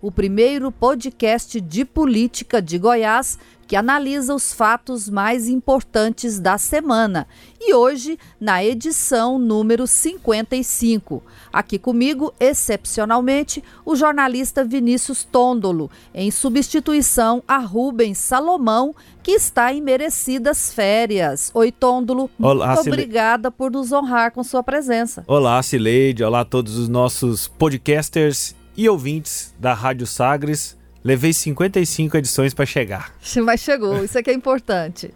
o 0.00 0.10
primeiro 0.10 0.70
podcast 0.72 1.60
de 1.60 1.84
política 1.84 2.60
de 2.62 2.78
Goiás 2.78 3.38
que 3.70 3.76
analisa 3.76 4.34
os 4.34 4.52
fatos 4.52 5.08
mais 5.08 5.48
importantes 5.48 6.40
da 6.40 6.58
semana. 6.58 7.24
E 7.60 7.72
hoje, 7.72 8.18
na 8.40 8.64
edição 8.64 9.38
número 9.38 9.86
55. 9.86 11.22
Aqui 11.52 11.78
comigo, 11.78 12.34
excepcionalmente, 12.40 13.62
o 13.86 13.94
jornalista 13.94 14.64
Vinícius 14.64 15.22
Tôndolo, 15.22 15.88
em 16.12 16.32
substituição 16.32 17.44
a 17.46 17.58
Rubens 17.58 18.18
Salomão, 18.18 18.92
que 19.22 19.30
está 19.30 19.72
em 19.72 19.80
merecidas 19.80 20.74
férias. 20.74 21.52
Oi, 21.54 21.70
Tôndolo. 21.70 22.28
Olá, 22.40 22.74
muito 22.74 22.88
obrigada 22.88 23.52
por 23.52 23.70
nos 23.70 23.92
honrar 23.92 24.32
com 24.32 24.42
sua 24.42 24.64
presença. 24.64 25.22
Olá, 25.28 25.62
Cileide. 25.62 26.24
Olá 26.24 26.40
a 26.40 26.44
todos 26.44 26.76
os 26.76 26.88
nossos 26.88 27.46
podcasters 27.46 28.58
e 28.76 28.88
ouvintes 28.88 29.54
da 29.58 29.74
Rádio 29.74 30.06
Sagres. 30.06 30.78
Levei 31.02 31.32
55 31.32 32.16
edições 32.16 32.52
para 32.52 32.66
chegar. 32.66 33.14
Mas 33.42 33.60
chegou, 33.60 34.04
isso 34.04 34.18
é 34.18 34.22
que 34.22 34.30
é 34.30 34.34
importante. 34.34 35.12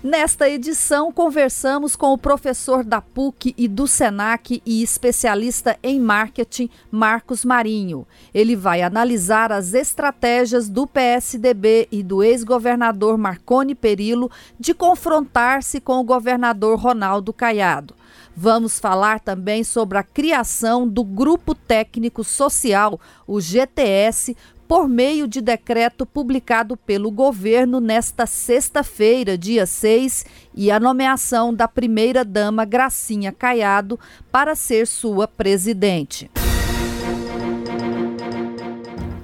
Nesta 0.00 0.48
edição, 0.48 1.10
conversamos 1.10 1.96
com 1.96 2.12
o 2.12 2.18
professor 2.18 2.84
da 2.84 3.00
PUC 3.00 3.52
e 3.58 3.66
do 3.66 3.88
SENAC 3.88 4.62
e 4.64 4.80
especialista 4.80 5.76
em 5.82 5.98
marketing, 5.98 6.70
Marcos 6.88 7.44
Marinho. 7.44 8.06
Ele 8.32 8.54
vai 8.54 8.80
analisar 8.80 9.50
as 9.50 9.74
estratégias 9.74 10.68
do 10.68 10.86
PSDB 10.86 11.88
e 11.90 12.04
do 12.04 12.22
ex-governador 12.22 13.18
Marconi 13.18 13.74
Perillo 13.74 14.30
de 14.58 14.72
confrontar-se 14.72 15.80
com 15.80 15.98
o 15.98 16.04
governador 16.04 16.78
Ronaldo 16.78 17.32
Caiado. 17.32 17.92
Vamos 18.40 18.78
falar 18.78 19.18
também 19.18 19.64
sobre 19.64 19.98
a 19.98 20.02
criação 20.04 20.86
do 20.86 21.02
Grupo 21.02 21.56
Técnico 21.56 22.22
Social, 22.22 23.00
o 23.26 23.40
GTS, 23.40 24.36
por 24.68 24.86
meio 24.86 25.26
de 25.26 25.40
decreto 25.40 26.06
publicado 26.06 26.76
pelo 26.76 27.10
governo 27.10 27.80
nesta 27.80 28.26
sexta-feira, 28.26 29.36
dia 29.36 29.66
6, 29.66 30.24
e 30.54 30.70
a 30.70 30.78
nomeação 30.78 31.52
da 31.52 31.66
primeira-dama 31.66 32.64
Gracinha 32.64 33.32
Caiado 33.32 33.98
para 34.30 34.54
ser 34.54 34.86
sua 34.86 35.26
presidente. 35.26 36.30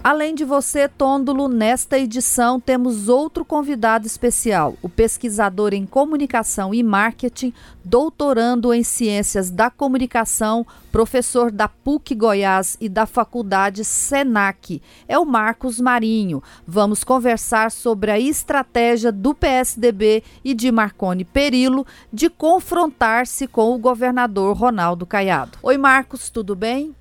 Além 0.05 0.35
de 0.35 0.45
você, 0.45 0.87
Tôndolo, 0.87 1.49
nesta 1.49 1.99
edição 1.99 2.61
temos 2.61 3.09
outro 3.09 3.43
convidado 3.43 4.07
especial, 4.07 4.77
o 4.83 4.89
pesquisador 4.89 5.73
em 5.73 5.87
comunicação 5.87 6.75
e 6.75 6.83
marketing, 6.83 7.55
doutorando 7.83 8.75
em 8.75 8.83
ciências 8.83 9.51
da 9.51 9.71
comunicação, 9.71 10.67
professor 10.93 11.51
da 11.51 11.69
PUC 11.69 12.15
Goiás 12.15 12.77
e 12.83 12.87
da 12.87 13.07
Faculdade 13.07 13.83
Senac. 13.83 14.83
É 15.09 15.19
o 15.19 15.25
Marcos 15.25 15.81
Marinho. 15.81 16.43
Vamos 16.67 17.03
conversar 17.03 17.71
sobre 17.71 18.11
a 18.11 18.21
estratégia 18.21 19.11
do 19.11 19.35
PSDB 19.35 20.23
e 20.45 20.53
de 20.53 20.71
Marconi 20.71 21.25
Perillo 21.25 21.87
de 22.13 22.29
confrontar-se 22.29 23.47
com 23.47 23.75
o 23.75 23.79
governador 23.79 24.55
Ronaldo 24.55 25.07
Caiado. 25.07 25.57
Oi, 25.63 25.79
Marcos, 25.79 26.29
tudo 26.29 26.55
bem? 26.55 26.95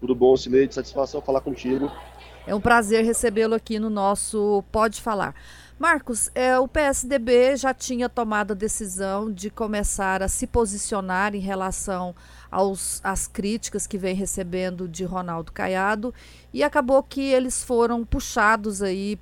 Tudo 0.00 0.14
bom, 0.14 0.36
Cineide? 0.36 0.74
Satisfação 0.74 1.20
falar 1.20 1.42
contigo. 1.42 1.92
É 2.46 2.54
um 2.54 2.60
prazer 2.60 3.04
recebê-lo 3.04 3.54
aqui 3.54 3.78
no 3.78 3.90
nosso 3.90 4.64
Pode 4.72 5.00
Falar. 5.00 5.34
Marcos, 5.78 6.30
é, 6.34 6.58
o 6.58 6.68
PSDB 6.68 7.56
já 7.56 7.72
tinha 7.72 8.08
tomado 8.08 8.52
a 8.52 8.54
decisão 8.54 9.32
de 9.32 9.48
começar 9.48 10.22
a 10.22 10.28
se 10.28 10.46
posicionar 10.46 11.34
em 11.34 11.38
relação 11.38 12.14
aos, 12.50 13.00
às 13.02 13.26
críticas 13.26 13.86
que 13.86 13.96
vem 13.96 14.14
recebendo 14.14 14.88
de 14.88 15.04
Ronaldo 15.04 15.52
Caiado 15.52 16.12
e 16.52 16.62
acabou 16.62 17.02
que 17.02 17.20
eles 17.20 17.62
foram 17.62 18.04
puxados 18.04 18.82
aí 18.82 19.18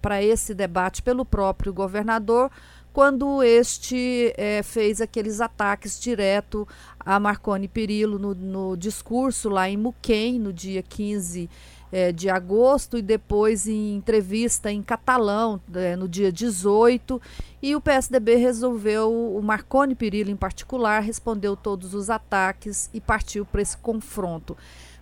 para 0.00 0.22
esse 0.22 0.54
debate 0.54 1.02
pelo 1.02 1.26
próprio 1.26 1.74
governador 1.74 2.50
quando 2.92 3.42
este 3.42 4.32
é, 4.36 4.62
fez 4.62 5.00
aqueles 5.00 5.40
ataques 5.40 5.98
direto 6.00 6.66
a 6.98 7.18
Marconi 7.20 7.68
Perillo 7.68 8.18
no, 8.18 8.34
no 8.34 8.76
discurso 8.76 9.48
lá 9.48 9.68
em 9.68 9.76
Muquem, 9.76 10.38
no 10.38 10.52
dia 10.52 10.82
15 10.82 11.48
é, 11.92 12.12
de 12.12 12.28
agosto, 12.28 12.96
e 12.96 13.02
depois 13.02 13.66
em 13.66 13.96
entrevista 13.96 14.70
em 14.70 14.82
catalão, 14.82 15.60
é, 15.74 15.96
no 15.96 16.08
dia 16.08 16.30
18. 16.32 17.20
E 17.62 17.74
o 17.74 17.80
PSDB 17.80 18.36
resolveu, 18.36 19.12
o 19.12 19.42
Marconi 19.42 19.94
Perillo 19.94 20.30
em 20.30 20.36
particular, 20.36 21.00
respondeu 21.00 21.56
todos 21.56 21.94
os 21.94 22.10
ataques 22.10 22.88
e 22.92 23.00
partiu 23.00 23.44
para 23.44 23.62
esse 23.62 23.76
confronto. 23.76 24.56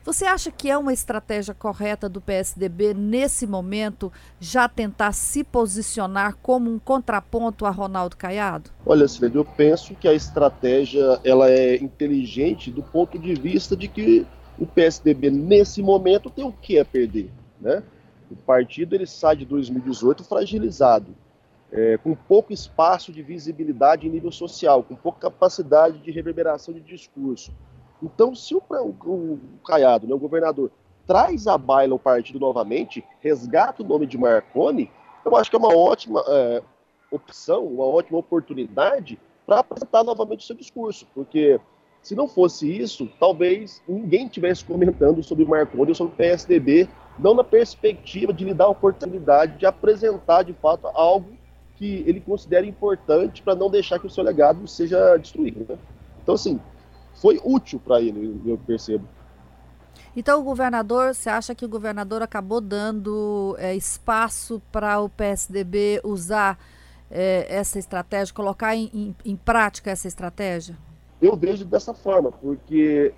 Você 0.08 0.24
acha 0.24 0.50
que 0.50 0.70
é 0.70 0.78
uma 0.78 0.94
estratégia 0.94 1.52
correta 1.52 2.08
do 2.08 2.19
PSDB, 2.19 2.94
nesse 2.94 3.46
momento, 3.46 4.10
já 4.41 4.66
tentar 4.66 5.12
se 5.12 5.44
posicionar 5.44 6.34
como 6.41 6.72
um 6.72 6.78
contraponto 6.78 7.66
a 7.66 7.70
Ronaldo 7.70 8.16
Caiado? 8.16 8.70
Olha, 8.86 9.06
Silvio, 9.06 9.41
eu 9.41 9.44
penso 9.44 9.94
que 9.94 10.08
a 10.08 10.14
estratégia 10.14 11.20
ela 11.22 11.50
é 11.50 11.76
inteligente 11.76 12.70
do 12.70 12.82
ponto 12.82 13.18
de 13.18 13.34
vista 13.34 13.76
de 13.76 13.86
que 13.86 14.26
o 14.58 14.64
PSDB, 14.64 15.30
nesse 15.30 15.82
momento, 15.82 16.30
tem 16.30 16.42
o 16.42 16.52
que 16.52 16.78
a 16.78 16.86
perder. 16.86 17.30
Né? 17.60 17.82
O 18.30 18.34
partido 18.34 18.94
ele 18.94 19.06
sai 19.06 19.36
de 19.36 19.44
2018 19.44 20.24
fragilizado, 20.24 21.14
é, 21.70 21.98
com 21.98 22.14
pouco 22.14 22.50
espaço 22.50 23.12
de 23.12 23.20
visibilidade 23.20 24.06
em 24.06 24.10
nível 24.10 24.32
social, 24.32 24.82
com 24.82 24.97
pouca 24.97 25.28
capacidade 25.28 25.98
de 25.98 26.10
reverberação 26.10 26.72
de 26.72 26.80
discurso. 26.80 27.52
Então, 28.03 28.34
se 28.34 28.54
o, 28.54 28.62
o, 28.69 28.84
o 29.06 29.41
Caiado, 29.64 30.06
né, 30.06 30.14
o 30.14 30.19
governador, 30.19 30.70
traz 31.06 31.47
à 31.47 31.56
baila 31.56 31.94
o 31.94 31.98
partido 31.98 32.38
novamente, 32.38 33.04
resgata 33.20 33.82
o 33.82 33.86
nome 33.86 34.06
de 34.06 34.19
Marconi, 34.19 34.91
eu 35.25 35.36
acho 35.36 35.50
que 35.50 35.56
é 35.56 35.59
uma 35.59 35.75
ótima 35.75 36.22
é, 36.28 36.62
opção, 37.10 37.64
uma 37.64 37.84
ótima 37.84 38.19
oportunidade 38.19 39.19
para 39.47 39.60
apresentar 39.60 40.04
novamente 40.04 40.41
o 40.41 40.47
seu 40.47 40.54
discurso, 40.54 41.06
porque 41.14 41.59
se 42.03 42.14
não 42.14 42.28
fosse 42.28 42.70
isso, 42.70 43.09
talvez 43.19 43.82
ninguém 43.88 44.26
estivesse 44.26 44.65
comentando 44.65 45.22
sobre 45.22 45.44
Marconi 45.44 45.91
ou 45.91 45.94
sobre 45.94 46.12
o 46.12 46.16
PSDB, 46.16 46.88
não 47.19 47.34
na 47.34 47.42
perspectiva 47.42 48.32
de 48.32 48.44
lhe 48.44 48.54
dar 48.54 48.66
a 48.66 48.69
oportunidade 48.69 49.59
de 49.59 49.66
apresentar 49.66 50.44
de 50.44 50.53
fato 50.53 50.86
algo 50.88 51.36
que 51.76 52.04
ele 52.06 52.20
considera 52.20 52.66
importante 52.66 53.42
para 53.42 53.54
não 53.54 53.70
deixar 53.70 53.98
que 53.98 54.06
o 54.06 54.10
seu 54.10 54.22
legado 54.22 54.66
seja 54.66 55.16
destruído. 55.16 55.66
Né? 55.69 55.78
Então, 56.22 56.34
assim, 56.34 56.60
foi 57.20 57.40
útil 57.44 57.80
para 57.80 58.00
ele, 58.00 58.40
eu 58.46 58.58
percebo. 58.58 59.06
Então, 60.16 60.40
o 60.40 60.42
governador, 60.42 61.14
você 61.14 61.28
acha 61.28 61.54
que 61.54 61.64
o 61.64 61.68
governador 61.68 62.22
acabou 62.22 62.60
dando 62.60 63.54
é, 63.58 63.74
espaço 63.74 64.60
para 64.72 65.00
o 65.00 65.08
PSDB 65.08 66.00
usar 66.02 66.58
é, 67.10 67.46
essa 67.48 67.78
estratégia, 67.78 68.34
colocar 68.34 68.74
em, 68.74 68.90
em, 68.92 69.16
em, 69.24 69.36
prática 69.36 69.90
essa 69.90 70.08
estratégia? 70.08 70.76
Eu 71.20 71.36
vejo 71.36 71.64
dessa 71.64 71.94
forma, 71.94 72.32
porque 72.32 73.12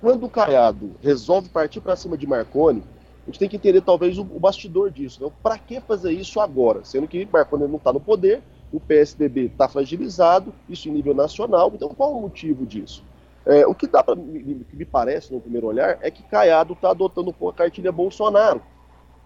quando 0.00 0.26
o 0.26 0.30
Caiado 0.30 0.92
resolve 1.02 1.48
partir 1.48 1.80
para 1.80 1.96
cima 1.96 2.16
de 2.16 2.26
Marconi, 2.26 2.82
a 3.22 3.26
gente 3.26 3.38
tem 3.38 3.48
que 3.48 3.56
entender 3.56 3.80
talvez 3.80 4.18
o, 4.18 4.22
o 4.22 4.38
bastidor 4.38 4.90
disso. 4.90 5.24
Né? 5.24 5.32
Para 5.42 5.58
que 5.58 5.80
fazer 5.80 6.12
isso 6.12 6.40
agora? 6.40 6.84
Sendo 6.84 7.08
que 7.08 7.26
Marconi 7.32 7.66
não 7.66 7.76
está 7.76 7.92
no 7.92 8.00
poder, 8.00 8.42
o 8.72 8.78
PSDB 8.78 9.46
está 9.46 9.68
fragilizado, 9.68 10.52
isso 10.68 10.88
em 10.88 10.92
nível 10.92 11.14
nacional, 11.14 11.72
então 11.74 11.88
qual 11.88 12.16
o 12.16 12.20
motivo 12.20 12.66
disso? 12.66 13.02
É, 13.46 13.66
o 13.66 13.74
que 13.74 13.86
dá 13.86 14.02
para 14.02 14.14
me, 14.16 14.64
me 14.72 14.84
parece 14.84 15.32
no 15.32 15.40
primeiro 15.40 15.66
olhar 15.66 15.98
é 16.00 16.10
que 16.10 16.22
Caiado 16.22 16.72
está 16.72 16.90
adotando 16.90 17.34
um 17.38 17.48
a 17.48 17.52
cartilha 17.52 17.92
Bolsonaro, 17.92 18.62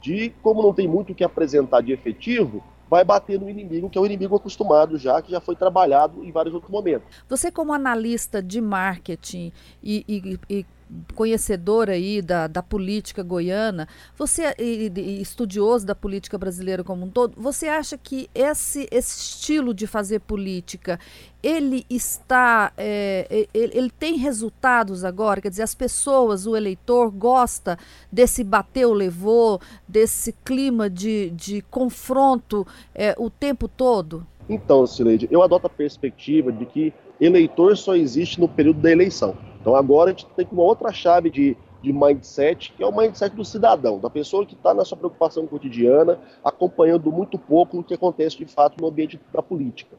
de 0.00 0.31
como 0.43 0.62
não 0.62 0.75
tem 0.75 0.88
muito 0.88 1.12
o 1.12 1.15
que 1.15 1.25
apresentar 1.25 1.82
de 1.82 1.93
efetivo, 1.93 2.62
vai 2.91 3.05
bater 3.05 3.38
no 3.38 3.49
inimigo, 3.49 3.91
que 3.91 3.99
é 3.99 4.00
o 4.00 4.06
inimigo 4.06 4.35
acostumado 4.35 4.97
já, 4.97 5.20
que 5.20 5.31
já 5.31 5.41
foi 5.41 5.55
trabalhado 5.55 6.25
em 6.25 6.32
vários 6.32 6.55
outros 6.55 6.73
momentos. 6.73 7.06
Você, 7.29 7.50
como 7.50 7.73
analista 7.73 8.43
de 8.43 8.61
marketing 8.61 9.53
e, 9.82 10.05
e, 10.09 10.59
e 10.59 10.67
conhecedor 11.14 11.90
aí 11.90 12.23
da, 12.23 12.46
da 12.46 12.62
política 12.62 13.23
goiana, 13.23 13.88
você 14.17 14.55
e, 14.58 14.90
e 14.94 15.20
estudioso 15.20 15.87
da 15.87 15.94
política 15.94 16.38
brasileira 16.38 16.82
como 16.82 17.05
um 17.05 17.11
todo, 17.11 17.35
você 17.37 17.69
acha 17.69 17.99
que 17.99 18.29
esse, 18.35 18.88
esse 18.90 19.20
estilo 19.20 19.75
de 19.75 19.87
fazer 19.87 20.20
política 20.20 20.99
ele 21.43 21.85
está 21.88 22.73
é, 22.76 23.46
ele, 23.55 23.70
ele, 23.75 23.90
tem 23.90 24.17
resultados 24.17 25.05
agora? 25.05 25.40
Quer 25.40 25.50
dizer 25.50 25.62
as 25.62 25.75
pessoas 25.75 26.46
o 26.46 26.56
eleitor 26.56 27.11
gosta 27.11 27.79
desse 28.11 28.43
bateu 28.43 28.93
levou 28.93 29.61
desse 29.87 30.32
clima 30.44 30.91
de, 30.91 31.31
de 31.31 31.62
confronto 31.70 32.67
é, 32.94 33.14
o 33.19 33.31
tempo 33.31 33.69
todo? 33.69 34.26
Então 34.49 34.87
Sileide, 34.87 35.29
eu 35.31 35.43
adoto 35.43 35.67
a 35.67 35.70
perspectiva 35.70 36.50
de 36.50 36.67
que 36.67 36.93
eleitor 37.20 37.76
só 37.76 37.94
existe 37.94 38.41
no 38.41 38.49
período 38.49 38.81
da 38.81 38.91
eleição. 38.91 39.37
Então 39.61 39.75
agora 39.75 40.11
a 40.11 40.12
gente 40.12 40.26
tem 40.37 40.47
uma 40.50 40.62
outra 40.62 40.93
chave 40.93 41.31
de, 41.31 41.56
de 41.82 41.93
mindset, 41.93 42.73
que 42.73 42.82
é 42.82 42.87
o 42.87 42.97
mindset 42.97 43.35
do 43.35 43.44
cidadão, 43.44 43.99
da 43.99 44.09
pessoa 44.09 44.47
que 44.47 44.55
está 44.55 44.73
na 44.73 44.85
sua 44.85 44.97
preocupação 44.97 45.47
cotidiana, 45.47 46.19
acompanhando 46.44 47.11
muito 47.11 47.38
pouco 47.38 47.79
o 47.79 47.85
que 47.85 47.94
acontece 47.94 48.38
de 48.38 48.47
fato 48.47 48.81
no 48.81 48.88
ambiente 48.88 49.20
da 49.32 49.43
política. 49.43 49.97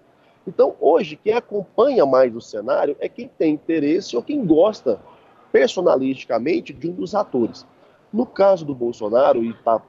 Então, 0.48 0.76
hoje, 0.80 1.16
quem 1.16 1.34
acompanha 1.34 2.06
mais 2.06 2.36
o 2.36 2.42
cenário 2.42 2.96
é 3.00 3.08
quem 3.08 3.28
tem 3.28 3.54
interesse 3.54 4.16
ou 4.16 4.24
quem 4.24 4.46
gosta 4.46 5.00
personalisticamente 5.52 6.74
de 6.74 6.90
um 6.90 6.94
dos 6.94 7.14
atores. 7.14 7.66
No 8.12 8.26
caso 8.26 8.66
do 8.66 8.74
Bolsonaro, 8.74 9.44
e 9.44 9.52
está 9.52 9.82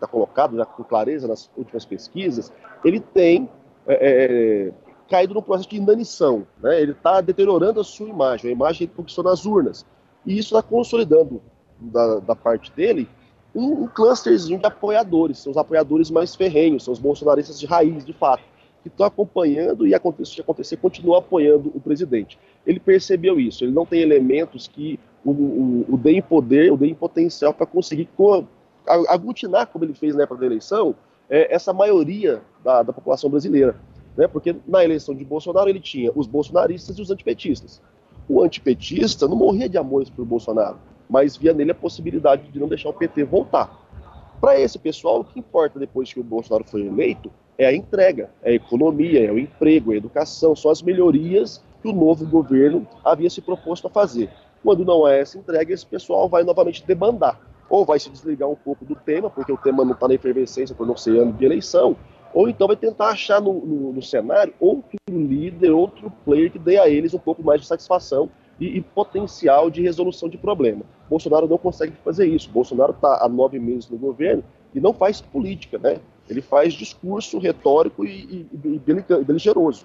tá 0.00 0.06
colocado 0.08 0.56
já 0.56 0.64
com 0.64 0.82
clareza 0.82 1.28
nas 1.28 1.48
últimas 1.56 1.84
pesquisas, 1.84 2.52
ele 2.84 2.98
tem 2.98 3.48
é, 3.86 4.70
é 4.70 4.91
caído 5.12 5.34
no 5.34 5.42
processo 5.42 5.68
de 5.68 5.76
inanição. 5.76 6.46
Né? 6.62 6.80
Ele 6.80 6.92
está 6.92 7.20
deteriorando 7.20 7.78
a 7.78 7.84
sua 7.84 8.08
imagem, 8.08 8.48
a 8.48 8.52
imagem 8.54 8.88
que 8.88 8.94
conquistou 8.94 9.22
nas 9.22 9.44
urnas. 9.44 9.84
E 10.24 10.38
isso 10.38 10.56
está 10.56 10.62
consolidando, 10.62 11.42
da, 11.78 12.20
da, 12.20 12.34
parte 12.34 12.72
dele, 12.72 13.06
um, 13.54 13.82
um 13.82 13.86
clusterzinho 13.86 14.58
de 14.58 14.64
apoiadores. 14.64 15.38
São 15.38 15.50
os 15.50 15.58
apoiadores 15.58 16.10
mais 16.10 16.34
ferrenhos, 16.34 16.84
são 16.84 16.92
os 16.92 16.98
bolsonaristas 16.98 17.60
de 17.60 17.66
raiz, 17.66 18.06
de 18.06 18.14
fato, 18.14 18.42
que 18.82 18.88
estão 18.88 19.04
acompanhando 19.04 19.86
e, 19.86 19.94
acontecer, 19.94 20.40
acontecer, 20.40 20.78
continuam 20.78 21.18
apoiando 21.18 21.70
o 21.74 21.80
presidente. 21.80 22.38
Ele 22.66 22.80
percebeu 22.80 23.38
isso, 23.38 23.64
ele 23.64 23.72
não 23.72 23.84
tem 23.84 24.00
elementos 24.00 24.66
que 24.66 24.98
o, 25.22 25.30
o, 25.30 25.86
o 25.90 25.98
deem 25.98 26.22
poder, 26.22 26.72
o 26.72 26.76
deem 26.78 26.94
potencial 26.94 27.52
para 27.52 27.66
conseguir 27.66 28.08
co 28.16 28.46
aglutinar, 28.86 29.66
como 29.66 29.84
ele 29.84 29.94
fez 29.94 30.14
na 30.16 30.22
época 30.22 30.40
da 30.40 30.46
eleição, 30.46 30.94
é, 31.28 31.54
essa 31.54 31.72
maioria 31.72 32.40
da, 32.64 32.82
da 32.82 32.92
população 32.92 33.28
brasileira. 33.28 33.76
Né? 34.16 34.26
Porque 34.26 34.54
na 34.66 34.84
eleição 34.84 35.14
de 35.14 35.24
Bolsonaro 35.24 35.68
ele 35.68 35.80
tinha 35.80 36.10
os 36.14 36.26
bolsonaristas 36.26 36.98
e 36.98 37.02
os 37.02 37.10
antipetistas. 37.10 37.80
O 38.28 38.42
antipetista 38.42 39.26
não 39.26 39.36
morria 39.36 39.68
de 39.68 39.76
amores 39.78 40.08
por 40.08 40.24
Bolsonaro, 40.24 40.78
mas 41.08 41.36
via 41.36 41.52
nele 41.52 41.72
a 41.72 41.74
possibilidade 41.74 42.50
de 42.50 42.58
não 42.58 42.68
deixar 42.68 42.88
o 42.88 42.94
PT 42.94 43.24
voltar. 43.24 43.80
Para 44.40 44.58
esse 44.58 44.78
pessoal, 44.78 45.20
o 45.20 45.24
que 45.24 45.38
importa 45.38 45.78
depois 45.78 46.12
que 46.12 46.20
o 46.20 46.24
Bolsonaro 46.24 46.64
foi 46.64 46.86
eleito 46.86 47.30
é 47.58 47.66
a 47.66 47.74
entrega, 47.74 48.30
é 48.42 48.50
a 48.50 48.54
economia, 48.54 49.24
é 49.24 49.30
o 49.30 49.38
emprego, 49.38 49.92
é 49.92 49.94
a 49.94 49.98
educação, 49.98 50.56
são 50.56 50.70
as 50.70 50.82
melhorias 50.82 51.62
que 51.80 51.88
o 51.88 51.92
novo 51.92 52.26
governo 52.26 52.86
havia 53.04 53.28
se 53.28 53.40
proposto 53.40 53.86
a 53.86 53.90
fazer. 53.90 54.30
Quando 54.62 54.84
não 54.84 55.06
é 55.06 55.20
essa 55.20 55.38
entrega, 55.38 55.72
esse 55.72 55.84
pessoal 55.84 56.28
vai 56.28 56.44
novamente 56.44 56.84
demandar, 56.86 57.40
ou 57.68 57.84
vai 57.84 57.98
se 57.98 58.10
desligar 58.10 58.48
um 58.48 58.54
pouco 58.54 58.84
do 58.84 58.94
tema, 58.94 59.28
porque 59.28 59.52
o 59.52 59.56
tema 59.56 59.84
não 59.84 59.92
está 59.92 60.06
na 60.06 60.14
efervescência 60.14 60.74
por 60.74 60.86
não 60.86 60.96
ser 60.96 61.18
ano 61.20 61.32
de 61.32 61.44
eleição, 61.44 61.96
ou 62.34 62.48
então 62.48 62.66
vai 62.66 62.76
tentar 62.76 63.08
achar 63.08 63.40
no, 63.40 63.52
no, 63.52 63.92
no, 63.92 64.02
cenário 64.02 64.54
outro 64.58 64.98
líder, 65.10 65.70
outro 65.70 66.10
player 66.24 66.50
que 66.50 66.58
dê 66.58 66.78
a 66.78 66.88
eles 66.88 67.12
um 67.14 67.18
pouco 67.18 67.42
mais 67.42 67.60
de 67.60 67.66
satisfação 67.66 68.30
e, 68.58 68.78
e 68.78 68.80
potencial 68.80 69.70
de 69.70 69.82
resolução 69.82 70.28
de 70.28 70.38
problema. 70.38 70.82
Bolsonaro 71.08 71.46
não 71.46 71.58
consegue 71.58 71.92
fazer 72.04 72.26
isso. 72.26 72.50
Bolsonaro 72.50 72.92
está 72.92 73.24
há 73.24 73.28
nove 73.28 73.58
meses 73.58 73.88
no 73.90 73.98
governo 73.98 74.42
e 74.74 74.80
não 74.80 74.92
faz 74.92 75.20
política, 75.20 75.78
né? 75.78 76.00
Ele 76.28 76.40
faz 76.40 76.72
discurso 76.72 77.38
retórico 77.38 78.04
e, 78.04 78.46
e, 78.54 78.60
e 78.64 78.78
beligeroso. 79.24 79.84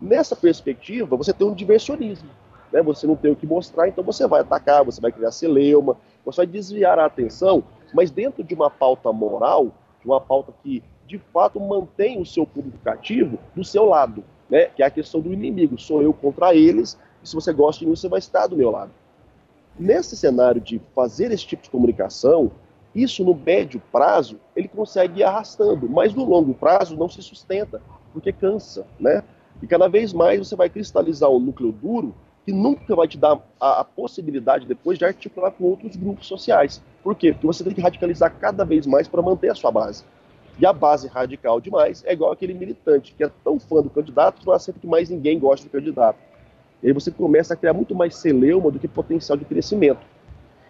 Nessa 0.00 0.34
perspectiva, 0.34 1.16
você 1.16 1.32
tem 1.32 1.46
um 1.46 1.54
diversionismo. 1.54 2.30
Né? 2.72 2.82
Você 2.82 3.06
não 3.06 3.14
tem 3.14 3.30
o 3.30 3.36
que 3.36 3.46
mostrar, 3.46 3.88
então 3.88 4.02
você 4.02 4.26
vai 4.26 4.40
atacar, 4.40 4.84
você 4.84 5.00
vai 5.00 5.12
criar 5.12 5.30
celeuma, 5.30 5.96
você 6.24 6.38
vai 6.38 6.46
desviar 6.46 6.98
a 6.98 7.04
atenção, 7.04 7.62
mas 7.92 8.10
dentro 8.10 8.42
de 8.42 8.54
uma 8.54 8.70
pauta 8.70 9.12
moral, 9.12 9.66
de 10.00 10.06
uma 10.06 10.20
pauta 10.20 10.52
que 10.62 10.82
de 11.06 11.18
fato 11.18 11.60
mantém 11.60 12.20
o 12.20 12.26
seu 12.26 12.46
público 12.46 12.78
cativo 12.84 13.38
do 13.54 13.64
seu 13.64 13.84
lado, 13.84 14.24
né? 14.48 14.66
Que 14.66 14.82
é 14.82 14.86
a 14.86 14.90
questão 14.90 15.20
do 15.20 15.32
inimigo. 15.32 15.78
Sou 15.78 16.02
eu 16.02 16.12
contra 16.12 16.54
eles, 16.54 16.98
e 17.22 17.28
se 17.28 17.34
você 17.34 17.52
gosta 17.52 17.80
de 17.80 17.86
mim, 17.86 17.96
você 17.96 18.08
vai 18.08 18.18
estar 18.18 18.46
do 18.46 18.56
meu 18.56 18.70
lado. 18.70 18.90
Nesse 19.78 20.16
cenário 20.16 20.60
de 20.60 20.80
fazer 20.94 21.30
esse 21.32 21.46
tipo 21.46 21.62
de 21.62 21.70
comunicação, 21.70 22.52
isso 22.94 23.24
no 23.24 23.34
médio 23.34 23.80
prazo 23.90 24.38
ele 24.54 24.68
consegue 24.68 25.20
ir 25.20 25.24
arrastando, 25.24 25.88
mas 25.88 26.14
no 26.14 26.24
longo 26.24 26.52
prazo 26.52 26.96
não 26.96 27.08
se 27.08 27.22
sustenta, 27.22 27.80
porque 28.12 28.32
cansa, 28.32 28.86
né? 29.00 29.22
E 29.62 29.66
cada 29.66 29.88
vez 29.88 30.12
mais 30.12 30.38
você 30.38 30.54
vai 30.54 30.68
cristalizar 30.68 31.30
um 31.30 31.38
núcleo 31.38 31.72
duro 31.72 32.14
que 32.44 32.52
nunca 32.52 32.94
vai 32.94 33.06
te 33.06 33.16
dar 33.16 33.38
a, 33.60 33.80
a, 33.80 33.84
possibilidade 33.84 34.66
depois 34.66 34.98
de 34.98 35.04
articular 35.04 35.52
com 35.52 35.64
outros 35.64 35.94
grupos 35.96 36.26
sociais. 36.26 36.82
Por 37.02 37.14
quê? 37.14 37.32
Porque 37.32 37.46
você 37.46 37.62
tem 37.62 37.72
que 37.72 37.80
radicalizar 37.80 38.34
cada 38.38 38.64
vez 38.64 38.86
mais 38.86 39.06
para 39.06 39.22
manter 39.22 39.50
a 39.50 39.54
sua 39.54 39.70
base. 39.70 40.04
E 40.58 40.66
a 40.66 40.72
base 40.72 41.08
radical 41.08 41.60
demais 41.60 42.04
é 42.04 42.12
igual 42.12 42.32
aquele 42.32 42.54
militante 42.54 43.14
que 43.14 43.24
é 43.24 43.30
tão 43.42 43.58
fã 43.58 43.82
do 43.82 43.90
candidato 43.90 44.40
que 44.40 44.46
não 44.46 44.52
aceita 44.52 44.78
que 44.78 44.86
mais 44.86 45.08
ninguém 45.08 45.38
goste 45.38 45.66
do 45.66 45.72
candidato. 45.72 46.18
E 46.82 46.88
aí 46.88 46.92
você 46.92 47.10
começa 47.10 47.54
a 47.54 47.56
criar 47.56 47.72
muito 47.72 47.94
mais 47.94 48.16
celeuma 48.16 48.70
do 48.70 48.78
que 48.78 48.88
potencial 48.88 49.36
de 49.38 49.44
crescimento. 49.44 50.04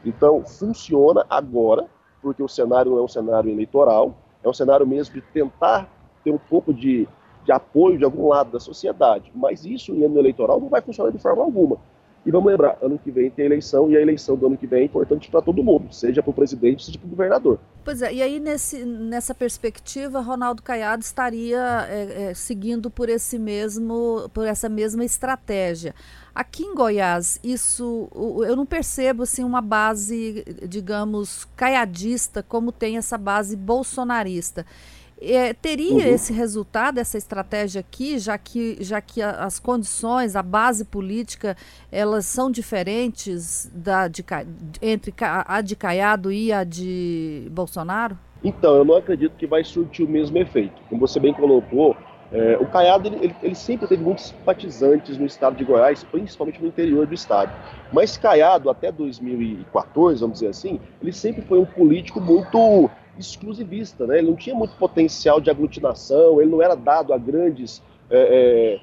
Então, 0.04 0.44
funciona 0.44 1.24
agora, 1.28 1.86
porque 2.20 2.42
o 2.42 2.48
cenário 2.48 2.92
não 2.92 2.98
é 2.98 3.02
um 3.02 3.08
cenário 3.08 3.50
eleitoral, 3.50 4.14
é 4.42 4.48
um 4.48 4.52
cenário 4.52 4.86
mesmo 4.86 5.14
de 5.14 5.20
tentar 5.20 5.88
ter 6.22 6.30
um 6.30 6.38
pouco 6.38 6.72
de, 6.72 7.08
de 7.44 7.52
apoio 7.52 7.98
de 7.98 8.04
algum 8.04 8.28
lado 8.28 8.50
da 8.52 8.60
sociedade. 8.60 9.32
Mas 9.34 9.64
isso 9.64 9.92
em 9.92 10.04
ano 10.04 10.18
eleitoral 10.18 10.60
não 10.60 10.68
vai 10.68 10.80
funcionar 10.80 11.10
de 11.10 11.18
forma 11.18 11.42
alguma. 11.42 11.78
E 12.24 12.30
vamos 12.30 12.50
lembrar, 12.50 12.78
ano 12.80 12.98
que 12.98 13.10
vem 13.10 13.30
tem 13.30 13.44
eleição 13.44 13.90
e 13.90 13.96
a 13.96 14.00
eleição 14.00 14.36
do 14.36 14.46
ano 14.46 14.56
que 14.56 14.66
vem 14.66 14.82
é 14.82 14.84
importante 14.84 15.28
para 15.28 15.42
todo 15.42 15.62
mundo, 15.62 15.92
seja 15.92 16.22
para 16.22 16.30
o 16.30 16.34
presidente, 16.34 16.84
seja 16.84 16.96
para 16.96 17.06
o 17.06 17.10
governador. 17.10 17.58
Pois 17.84 18.00
é, 18.00 18.14
e 18.14 18.22
aí 18.22 18.38
nesse, 18.38 18.84
nessa 18.84 19.34
perspectiva, 19.34 20.20
Ronaldo 20.20 20.62
Caiado 20.62 21.02
estaria 21.02 21.86
é, 21.88 22.30
é, 22.30 22.34
seguindo 22.34 22.88
por 22.88 23.08
esse 23.08 23.40
mesmo, 23.40 24.30
por 24.32 24.46
essa 24.46 24.68
mesma 24.68 25.04
estratégia. 25.04 25.94
Aqui 26.32 26.62
em 26.62 26.74
Goiás, 26.74 27.40
isso 27.42 28.08
eu 28.46 28.54
não 28.54 28.64
percebo 28.64 29.24
assim 29.24 29.42
uma 29.42 29.60
base, 29.60 30.44
digamos, 30.66 31.44
caiadista 31.56 32.42
como 32.42 32.70
tem 32.70 32.96
essa 32.96 33.18
base 33.18 33.56
bolsonarista. 33.56 34.64
É, 35.24 35.54
teria 35.54 35.92
uhum. 35.92 36.00
esse 36.00 36.32
resultado, 36.32 36.98
essa 36.98 37.16
estratégia 37.16 37.80
aqui, 37.80 38.18
já 38.18 38.36
que, 38.36 38.76
já 38.80 39.00
que 39.00 39.22
a, 39.22 39.30
as 39.44 39.60
condições, 39.60 40.34
a 40.34 40.42
base 40.42 40.84
política, 40.84 41.56
elas 41.92 42.26
são 42.26 42.50
diferentes 42.50 43.70
da 43.72 44.08
de, 44.08 44.24
entre 44.80 45.14
a 45.20 45.60
de 45.60 45.76
Caiado 45.76 46.32
e 46.32 46.52
a 46.52 46.64
de 46.64 47.46
Bolsonaro? 47.52 48.18
Então, 48.42 48.74
eu 48.74 48.84
não 48.84 48.96
acredito 48.96 49.36
que 49.36 49.46
vai 49.46 49.62
surtir 49.62 50.04
o 50.04 50.08
mesmo 50.08 50.36
efeito. 50.38 50.82
Como 50.88 51.00
você 51.00 51.20
bem 51.20 51.32
colocou, 51.32 51.96
é, 52.32 52.56
o 52.58 52.66
Caiado 52.66 53.08
ele, 53.08 53.16
ele, 53.16 53.36
ele, 53.42 53.54
sempre 53.54 53.86
teve 53.86 54.02
muitos 54.02 54.28
simpatizantes 54.28 55.18
no 55.18 55.26
estado 55.26 55.54
de 55.54 55.64
Goiás, 55.64 56.02
principalmente 56.02 56.60
no 56.60 56.68
interior 56.68 57.06
do 57.06 57.14
estado. 57.14 57.52
Mas 57.92 58.16
Caiado, 58.16 58.70
até 58.70 58.90
2014, 58.90 60.20
vamos 60.20 60.40
dizer 60.40 60.48
assim, 60.48 60.80
ele 61.00 61.12
sempre 61.12 61.42
foi 61.42 61.60
um 61.60 61.66
político 61.66 62.20
muito 62.20 62.90
exclusivista, 63.18 64.06
né? 64.06 64.18
Ele 64.18 64.28
não 64.28 64.36
tinha 64.36 64.54
muito 64.54 64.74
potencial 64.76 65.40
de 65.40 65.50
aglutinação, 65.50 66.40
ele 66.40 66.50
não 66.50 66.62
era 66.62 66.74
dado 66.74 67.12
a 67.12 67.18
grandes 67.18 67.82
é, 68.10 68.80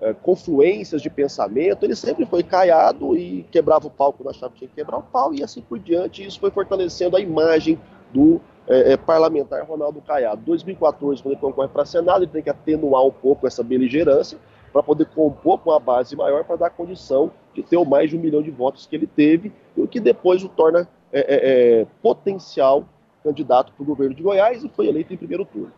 é, 0.00 0.08
é, 0.08 0.14
confluências 0.14 1.02
de 1.02 1.10
pensamento, 1.10 1.84
ele 1.84 1.94
sempre 1.94 2.26
foi 2.26 2.42
caiado 2.42 3.16
e 3.16 3.44
quebrava 3.50 3.86
o 3.86 3.90
pau 3.90 4.12
quando 4.12 4.30
achava 4.30 4.52
que 4.52 4.60
tinha 4.60 4.68
que 4.68 4.74
quebrar 4.74 4.98
o 4.98 5.02
pau 5.02 5.34
e 5.34 5.42
assim 5.42 5.60
por 5.62 5.78
diante. 5.78 6.24
Isso 6.24 6.40
foi 6.40 6.50
fortalecendo 6.50 7.16
a 7.16 7.20
imagem 7.20 7.78
do 8.12 8.40
é, 8.66 8.92
é 8.92 8.96
parlamentar 8.96 9.64
Ronaldo 9.64 10.00
Caiado. 10.00 10.42
2014, 10.42 11.22
quando 11.22 11.34
ele 11.34 11.40
concorre 11.40 11.68
para 11.68 11.84
Senado, 11.84 12.24
ele 12.24 12.30
tem 12.30 12.42
que 12.42 12.50
atenuar 12.50 13.04
um 13.04 13.10
pouco 13.10 13.46
essa 13.46 13.62
beligerância 13.62 14.38
para 14.72 14.82
poder 14.82 15.06
compor 15.06 15.58
com 15.58 15.70
uma 15.70 15.80
base 15.80 16.16
maior 16.16 16.44
para 16.44 16.56
dar 16.56 16.70
condição 16.70 17.30
de 17.54 17.62
ter 17.62 17.76
o 17.76 17.84
mais 17.84 18.08
de 18.08 18.16
um 18.16 18.20
milhão 18.20 18.40
de 18.40 18.50
votos 18.50 18.86
que 18.86 18.96
ele 18.96 19.06
teve, 19.06 19.52
o 19.76 19.86
que 19.86 20.00
depois 20.00 20.42
o 20.42 20.48
torna 20.48 20.88
é, 21.12 21.86
potencial 22.00 22.86
candidato 23.22 23.72
para 23.72 23.82
o 23.82 23.86
governo 23.86 24.14
de 24.14 24.22
Goiás 24.22 24.64
e 24.64 24.68
foi 24.68 24.88
eleito 24.88 25.12
em 25.12 25.16
primeiro 25.16 25.44
turno. 25.44 25.72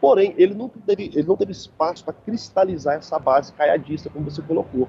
Porém, 0.00 0.34
ele 0.36 0.54
não 0.54 0.68
teve, 0.68 1.10
ele 1.14 1.26
não 1.26 1.36
teve 1.36 1.52
espaço 1.52 2.04
para 2.04 2.14
cristalizar 2.14 2.96
essa 2.96 3.18
base 3.18 3.52
caiadista, 3.52 4.08
como 4.08 4.30
você 4.30 4.40
colocou. 4.42 4.88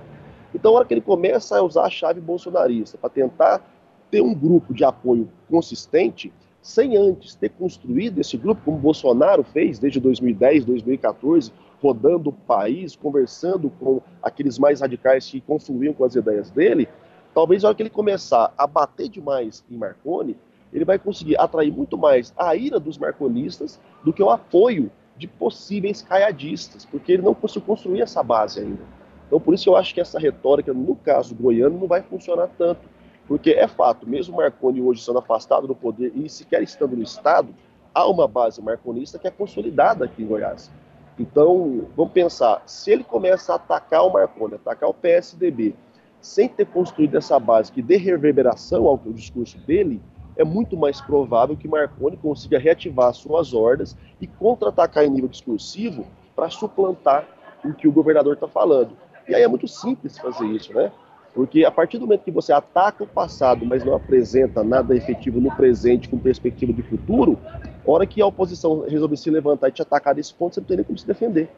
Então, 0.54 0.72
a 0.72 0.78
hora 0.78 0.86
que 0.86 0.94
ele 0.94 1.02
começa 1.02 1.58
a 1.58 1.64
usar 1.64 1.86
a 1.86 1.90
chave 1.90 2.20
bolsonarista 2.22 2.98
para 2.98 3.10
tentar 3.10 3.62
ter 4.10 4.22
um 4.22 4.34
grupo 4.34 4.74
de 4.74 4.84
apoio 4.84 5.30
consistente, 5.50 6.32
sem 6.62 6.98
antes 6.98 7.36
ter 7.36 7.50
construído 7.50 8.20
esse 8.20 8.36
grupo, 8.38 8.62
como 8.66 8.78
Bolsonaro 8.78 9.44
fez 9.44 9.80
desde 9.80 10.00
2010, 10.00 10.66
2014, 10.66 11.52
rodando 11.82 12.30
o 12.30 12.34
país, 12.34 12.96
conversando 12.96 13.72
com 13.80 14.02
aqueles 14.22 14.60
mais 14.60 14.82
radicais 14.82 15.30
que 15.30 15.42
confluíam 15.42 15.94
com 15.94 16.04
as 16.04 16.16
ideias 16.16 16.52
dele, 16.52 16.88
talvez 17.34 17.64
a 17.64 17.70
hora 17.70 17.76
que 17.76 17.84
ele 17.84 17.90
começar 17.90 18.54
a 18.58 18.68
bater 18.68 19.08
demais 19.08 19.64
em 19.72 19.78
Marconi, 19.78 20.36
ele 20.72 20.86
vai 20.86 21.00
conseguir 21.00 21.40
atrair 21.40 21.72
muito 21.72 21.98
mais 21.98 22.34
a 22.38 22.56
ira 22.56 22.80
dos 22.80 22.98
marconistas 22.98 23.80
do 24.04 24.14
que 24.14 24.22
o 24.22 24.30
apoio 24.30 24.92
de 25.18 25.28
possíveis 25.28 26.02
caiadistas, 26.02 26.86
porque 26.86 27.14
ele 27.14 27.24
não 27.24 27.34
conseguiu 27.34 27.68
construir 27.68 28.02
essa 28.02 28.24
base 28.24 28.60
ainda. 28.60 28.82
Então, 29.28 29.40
por 29.40 29.54
isso 29.54 29.70
eu 29.70 29.76
acho 29.76 29.94
que 29.94 30.02
essa 30.02 30.18
retórica, 30.18 30.74
no 30.74 30.96
caso 30.96 31.36
goiano, 31.36 31.78
não 31.78 31.88
vai 31.88 32.02
funcionar 32.02 32.50
tanto. 32.58 32.82
Porque 33.28 33.52
é 33.52 33.68
fato, 33.68 34.10
mesmo 34.10 34.38
Marconi 34.38 34.82
hoje 34.82 35.04
sendo 35.04 35.20
afastado 35.20 35.68
do 35.68 35.76
poder 35.76 36.12
e 36.16 36.28
sequer 36.28 36.64
estando 36.64 36.96
no 36.96 37.04
Estado, 37.04 37.54
há 37.94 38.08
uma 38.08 38.28
base 38.28 38.60
marconista 38.60 39.20
que 39.20 39.28
é 39.28 39.32
consolidada 39.32 40.06
aqui 40.06 40.24
em 40.24 40.26
Goiás. 40.26 40.72
Então, 41.20 41.86
vamos 41.96 42.14
pensar, 42.14 42.64
se 42.66 42.90
ele 42.90 43.04
começa 43.04 43.54
a 43.54 43.58
atacar 43.58 44.04
o 44.04 44.12
Marconi, 44.12 44.56
atacar 44.56 44.90
o 44.90 44.94
PSDB, 44.94 45.76
sem 46.20 46.50
ter 46.50 46.66
construído 46.66 47.18
essa 47.18 47.40
base 47.40 47.72
que 47.72 47.82
dê 47.82 47.98
reverberação 47.98 48.88
ao 48.88 48.98
discurso 48.98 49.60
dele, 49.60 50.02
é 50.40 50.44
muito 50.46 50.78
mais 50.78 51.02
provável 51.02 51.58
que 51.58 51.68
Marconi 51.68 52.16
consiga 52.16 52.58
reativar 52.58 53.14
suas 53.14 53.54
hordas 53.54 53.96
e 54.22 54.26
contra-atacar 54.26 55.04
em 55.04 55.10
nível 55.10 55.28
discursivo 55.28 56.08
para 56.34 56.50
suplantar 56.50 57.28
o 57.64 57.74
que 57.74 57.90
o 57.90 57.92
governador 57.92 58.36
está 58.36 58.48
falando. 58.48 58.92
E 59.28 59.36
aí 59.36 59.44
é 59.44 59.48
muito 59.50 59.68
simples 59.68 60.18
fazer 60.18 60.46
isso, 60.48 60.74
né? 60.74 60.94
Porque 61.36 61.66
a 61.66 61.70
partir 61.70 61.98
do 61.98 62.06
momento 62.06 62.24
que 62.24 62.32
você 62.32 62.54
ataca 62.54 63.04
o 63.04 63.08
passado, 63.08 63.66
mas 63.66 63.84
não 63.84 63.94
apresenta 63.94 64.64
nada 64.64 64.96
efetivo 64.96 65.42
no 65.42 65.54
presente 65.54 66.08
com 66.08 66.18
perspectiva 66.18 66.72
de 66.72 66.84
futuro, 66.84 67.38
hora 67.86 68.08
que 68.08 68.22
a 68.22 68.26
oposição 68.26 68.86
resolve 68.88 69.18
se 69.18 69.30
levantar 69.30 69.68
e 69.68 69.72
te 69.74 69.82
atacar 69.82 70.16
desse 70.16 70.34
ponto, 70.34 70.56
você 70.56 70.62
não 70.62 70.68
tem 70.68 70.78
nem 70.78 70.86
como 70.86 70.98
se 70.98 71.06
defender. 71.06 71.50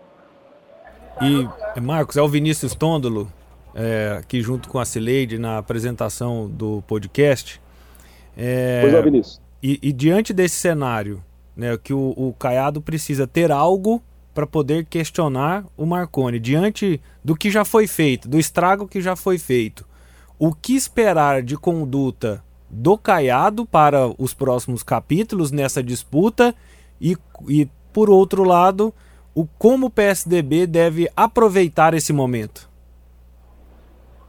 E, 1.22 1.80
Marcos, 1.80 2.18
é 2.18 2.22
o 2.22 2.28
Vinícius 2.28 2.74
Tôndolo, 2.74 3.32
é, 3.76 4.18
aqui 4.20 4.42
junto 4.42 4.68
com 4.68 4.80
a 4.80 4.86
Cileide 4.86 5.38
na 5.38 5.60
apresentação 5.60 6.50
do 6.50 6.82
podcast. 6.88 7.62
É, 8.36 8.82
pois 8.82 8.94
é, 8.94 9.02
Vinícius. 9.02 9.42
E, 9.62 9.80
e, 9.82 9.94
diante 9.94 10.34
desse 10.34 10.56
cenário, 10.56 11.24
né, 11.56 11.78
que 11.78 11.94
o, 11.94 12.14
o 12.18 12.34
Caiado 12.38 12.82
precisa 12.82 13.28
ter 13.28 13.52
algo 13.52 14.02
para 14.34 14.48
poder 14.48 14.86
questionar 14.86 15.66
o 15.78 15.86
Marconi, 15.86 16.40
diante 16.40 17.02
do 17.24 17.36
que 17.36 17.52
já 17.52 17.66
foi 17.66 17.86
feito, 17.86 18.28
do 18.28 18.40
estrago 18.40 18.88
que 18.88 19.02
já 19.02 19.16
foi 19.16 19.38
feito, 19.38 19.86
o 20.40 20.54
que 20.54 20.76
esperar 20.76 21.44
de 21.44 21.58
conduta 21.58 22.44
do 22.70 22.98
Caiado 22.98 23.66
para 23.66 24.10
os 24.18 24.34
próximos 24.34 24.82
capítulos 24.82 25.52
nessa 25.52 25.84
disputa 25.84 26.56
e, 27.00 27.18
e 27.48 27.68
por 27.92 28.10
outro 28.10 28.44
lado, 28.44 28.94
o 29.36 29.46
como 29.46 29.88
o 29.88 29.90
PSDB 29.90 30.66
deve 30.66 31.10
aproveitar 31.16 31.94
esse 31.94 32.14
momento? 32.14 32.71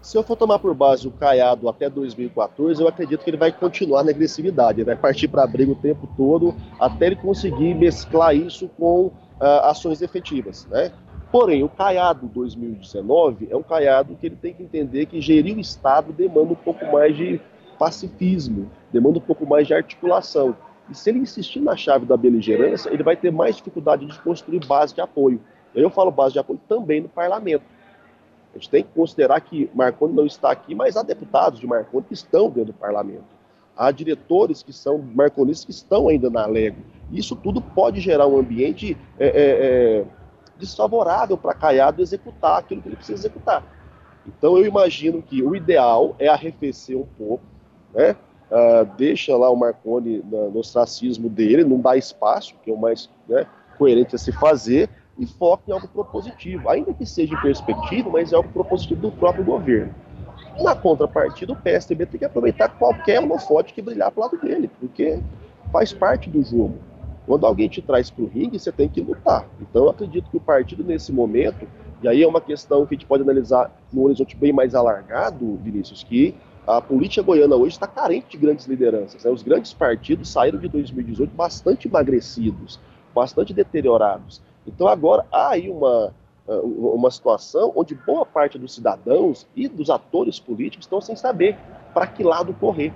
Se 0.03 0.19
eu 0.19 0.25
for 0.25 0.35
tomar 0.35 0.59
por 0.59 0.75
base 0.75 1.07
o 1.07 1.13
Caiado 1.13 1.69
até 1.69 1.89
2014, 1.89 2.83
eu 2.83 2.89
acredito 2.89 3.23
que 3.23 3.31
ele 3.31 3.37
vai 3.37 3.53
continuar 3.53 4.03
na 4.03 4.11
agressividade, 4.11 4.81
ele 4.81 4.87
vai 4.87 4.97
partir 4.97 5.29
para 5.29 5.47
briga 5.47 5.71
o 5.71 5.77
tempo 5.77 6.09
todo 6.17 6.57
até 6.81 7.07
ele 7.07 7.17
conseguir 7.17 7.73
mesclar 7.73 8.35
isso 8.35 8.69
com 8.77 9.07
uh, 9.07 9.13
ações 9.63 10.03
efetivas, 10.03 10.67
né? 10.69 10.91
Porém, 11.31 11.63
o 11.63 11.69
Caiado 11.69 12.27
2019 12.27 13.47
é 13.49 13.57
um 13.57 13.63
Caiado 13.63 14.17
que 14.17 14.27
ele 14.27 14.35
tem 14.35 14.53
que 14.53 14.65
entender 14.65 15.07
que 15.07 15.21
gerir 15.21 15.57
o 15.57 15.61
Estado 15.61 16.13
demanda 16.13 16.53
um 16.53 16.57
pouco 16.57 16.85
mais 16.87 17.17
de 17.17 17.41
pacifismo, 17.79 18.69
demanda 18.93 19.19
um 19.19 19.23
pouco 19.23 19.47
mais 19.47 19.69
de 19.69 19.73
articulação. 19.73 20.57
E 20.91 20.97
se 20.97 21.11
ele 21.11 21.21
insistir 21.21 21.61
na 21.61 21.77
chave 21.77 22.07
da 22.07 22.17
beligerância, 22.17 22.91
ele 22.91 23.05
vai 23.05 23.17
ter 23.17 23.31
mais 23.31 23.57
dificuldade 23.57 24.05
de 24.05 24.19
construir 24.19 24.67
base 24.67 24.95
de 24.95 25.01
apoio. 25.01 25.41
Eu 25.73 25.89
falo 25.91 26.11
base 26.11 26.33
de 26.33 26.41
apoio 26.41 26.61
também 26.69 27.01
no 27.01 27.09
parlamento. 27.09 27.65
A 28.55 28.59
gente 28.59 28.71
tem 28.71 28.83
que 28.83 28.91
considerar 28.91 29.41
que 29.41 29.71
Marconi 29.75 30.15
não 30.15 30.27
está 30.27 30.51
aqui, 30.51 30.75
mas 30.75 30.97
há 30.97 31.03
deputados 31.03 31.59
de 31.59 31.67
Marconi 31.67 32.05
que 32.07 32.15
estão 32.15 32.51
dentro 32.51 32.73
do 32.73 32.79
parlamento. 32.79 33.25
Há 33.75 33.91
diretores 33.91 34.63
que 34.63 34.73
são 34.73 34.99
marconistas 34.99 35.65
que 35.65 35.71
estão 35.71 36.09
ainda 36.09 36.29
na 36.29 36.45
Lego. 36.45 36.83
Isso 37.11 37.35
tudo 37.35 37.61
pode 37.61 38.01
gerar 38.01 38.27
um 38.27 38.39
ambiente 38.39 38.97
é, 39.19 39.27
é, 39.27 39.31
é, 39.35 40.05
desfavorável 40.59 41.39
para 41.39 41.55
Caiado 41.55 42.03
executar 42.03 42.59
aquilo 42.59 42.83
que 42.83 42.89
ele 42.89 42.97
precisa 42.97 43.19
executar. 43.19 43.65
Então 44.27 44.59
eu 44.59 44.67
imagino 44.67 45.23
que 45.23 45.43
o 45.43 45.57
ideal 45.57 46.15
é 46.19 46.29
arrefecer 46.29 46.97
um 46.97 47.07
pouco, 47.19 47.45
né? 47.95 48.15
Uh, 48.51 48.85
deixa 48.99 49.35
lá 49.35 49.49
o 49.49 49.57
Marconi 49.57 50.23
no 50.23 50.59
ostracismo 50.59 51.31
dele, 51.31 51.65
não 51.65 51.81
dá 51.81 51.97
espaço, 51.97 52.55
que 52.63 52.71
é 52.71 52.75
o 52.75 52.77
mais 52.77 53.09
né, 53.27 53.47
coerente 53.79 54.15
a 54.15 54.19
se 54.19 54.31
fazer, 54.31 54.91
e 55.19 55.27
foca 55.27 55.65
em 55.69 55.73
algo 55.73 55.89
propositivo, 55.89 56.69
ainda 56.69 56.93
que 56.93 57.05
seja 57.05 57.35
em 57.35 57.41
perspectiva, 57.41 58.09
mas 58.11 58.33
é 58.33 58.37
algo 58.37 58.49
propositivo 58.49 59.01
do 59.01 59.13
próprio 59.13 59.45
governo. 59.45 59.95
Na 60.61 60.75
contrapartida, 60.75 61.53
o 61.53 61.57
PSDB 61.57 62.07
tem 62.07 62.19
que 62.19 62.25
aproveitar 62.25 62.69
qualquer 62.69 63.21
holofote 63.21 63.73
que 63.73 63.81
brilhar 63.81 64.11
para 64.11 64.25
lado 64.25 64.39
dele, 64.39 64.71
porque 64.81 65.19
faz 65.71 65.93
parte 65.93 66.29
do 66.29 66.43
jogo. 66.43 66.77
Quando 67.27 67.47
alguém 67.47 67.69
te 67.69 67.81
traz 67.81 68.11
para 68.11 68.25
o 68.25 68.27
ringue, 68.27 68.59
você 68.59 68.73
tem 68.73 68.89
que 68.89 69.01
lutar. 69.01 69.47
Então, 69.61 69.85
eu 69.85 69.91
acredito 69.91 70.29
que 70.31 70.37
o 70.37 70.41
partido, 70.41 70.83
nesse 70.83 71.13
momento, 71.13 71.67
e 72.03 72.09
aí 72.09 72.23
é 72.23 72.27
uma 72.27 72.41
questão 72.41 72.85
que 72.85 72.95
a 72.95 72.99
gente 72.99 73.07
pode 73.07 73.23
analisar 73.23 73.71
num 73.93 74.03
horizonte 74.03 74.37
bem 74.37 74.53
mais 74.53 74.75
alargado, 74.75 75.57
Vinícius, 75.63 76.03
que 76.03 76.35
a 76.67 76.81
política 76.81 77.23
goiana 77.23 77.57
hoje 77.57 77.75
está 77.75 77.87
carente 77.87 78.31
de 78.31 78.37
grandes 78.37 78.67
lideranças. 78.67 79.25
Né? 79.25 79.31
Os 79.31 79.43
grandes 79.43 79.73
partidos 79.73 80.29
saíram 80.29 80.59
de 80.59 80.69
2018 80.69 81.35
bastante 81.35 81.89
emagrecidos, 81.89 82.79
bastante 83.15 83.55
deteriorados. 83.55 84.43
Então 84.67 84.87
agora 84.87 85.27
há 85.33 85.51
aí 85.51 85.69
uma, 85.69 86.15
ah, 86.49 86.61
uma 86.63 87.11
situação 87.11 87.73
onde 87.75 87.95
boa 87.95 88.25
parte 88.25 88.59
dos 88.59 88.75
cidadãos 88.75 89.47
e 89.55 89.69
dos 89.69 89.91
atores 89.91 90.39
políticos 90.39 90.87
estão 90.87 91.01
sem 91.01 91.17
saber 91.17 91.57
para 91.93 92.07
que 92.07 92.23
lado 92.23 92.55
correr. 92.55 92.93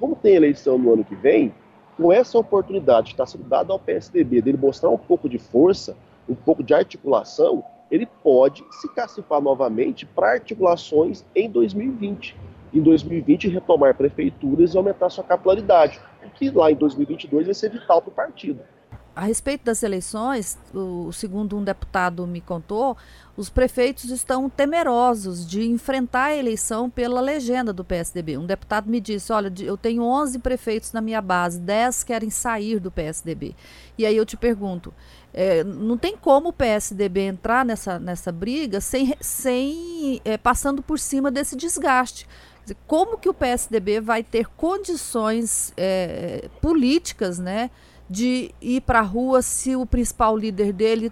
Como 0.00 0.16
tem 0.16 0.34
eleição 0.34 0.76
no 0.76 0.92
ano 0.92 1.04
que 1.04 1.14
vem, 1.14 1.54
com 1.96 2.12
essa 2.12 2.38
oportunidade 2.38 3.08
que 3.08 3.14
está 3.14 3.26
sendo 3.26 3.44
dada 3.44 3.72
ao 3.72 3.78
PSDB 3.78 4.42
dele 4.42 4.58
mostrar 4.58 4.90
um 4.90 4.98
pouco 4.98 5.28
de 5.28 5.38
força, 5.38 5.96
um 6.28 6.34
pouco 6.34 6.62
de 6.62 6.74
articulação, 6.74 7.62
ele 7.90 8.06
pode 8.22 8.64
se 8.70 8.88
cacifar 8.88 9.40
novamente 9.40 10.04
para 10.04 10.32
articulações 10.32 11.24
em 11.34 11.48
2020. 11.48 12.36
Em 12.72 12.80
2020, 12.80 13.48
retomar 13.48 13.94
prefeituras 13.94 14.74
e 14.74 14.76
aumentar 14.76 15.08
sua 15.10 15.22
capilaridade, 15.22 16.00
o 16.24 16.30
que 16.30 16.50
lá 16.50 16.72
em 16.72 16.74
2022 16.74 17.46
vai 17.46 17.54
ser 17.54 17.70
vital 17.70 18.02
para 18.02 18.10
o 18.10 18.12
partido 18.12 18.60
a 19.14 19.22
respeito 19.22 19.64
das 19.64 19.82
eleições, 19.82 20.58
o, 20.74 21.12
segundo 21.12 21.56
um 21.56 21.62
deputado 21.62 22.26
me 22.26 22.40
contou, 22.40 22.96
os 23.36 23.48
prefeitos 23.48 24.10
estão 24.10 24.48
temerosos 24.48 25.46
de 25.46 25.64
enfrentar 25.66 26.26
a 26.26 26.36
eleição 26.36 26.90
pela 26.90 27.20
legenda 27.20 27.72
do 27.72 27.84
PSDB. 27.84 28.38
Um 28.38 28.46
deputado 28.46 28.90
me 28.90 29.00
disse: 29.00 29.32
Olha, 29.32 29.52
eu 29.60 29.76
tenho 29.76 30.02
11 30.02 30.38
prefeitos 30.38 30.92
na 30.92 31.00
minha 31.00 31.20
base, 31.20 31.60
10 31.60 32.04
querem 32.04 32.30
sair 32.30 32.78
do 32.80 32.90
PSDB. 32.90 33.54
E 33.96 34.04
aí 34.04 34.16
eu 34.16 34.26
te 34.26 34.36
pergunto: 34.36 34.92
é, 35.32 35.64
não 35.64 35.98
tem 35.98 36.16
como 36.16 36.50
o 36.50 36.52
PSDB 36.52 37.22
entrar 37.22 37.64
nessa, 37.64 37.98
nessa 37.98 38.30
briga 38.30 38.80
sem, 38.80 39.14
sem 39.20 40.20
é, 40.24 40.36
passando 40.36 40.80
por 40.80 40.98
cima 40.98 41.30
desse 41.30 41.56
desgaste. 41.56 42.28
Como 42.86 43.18
que 43.18 43.28
o 43.28 43.34
PSDB 43.34 44.00
vai 44.00 44.22
ter 44.22 44.46
condições 44.56 45.72
é, 45.76 46.48
políticas, 46.62 47.38
né? 47.38 47.70
De 48.08 48.50
ir 48.60 48.80
para 48.82 49.00
a 49.00 49.02
rua 49.02 49.42
se 49.42 49.74
o 49.76 49.86
principal 49.86 50.36
líder 50.36 50.72
dele 50.72 51.10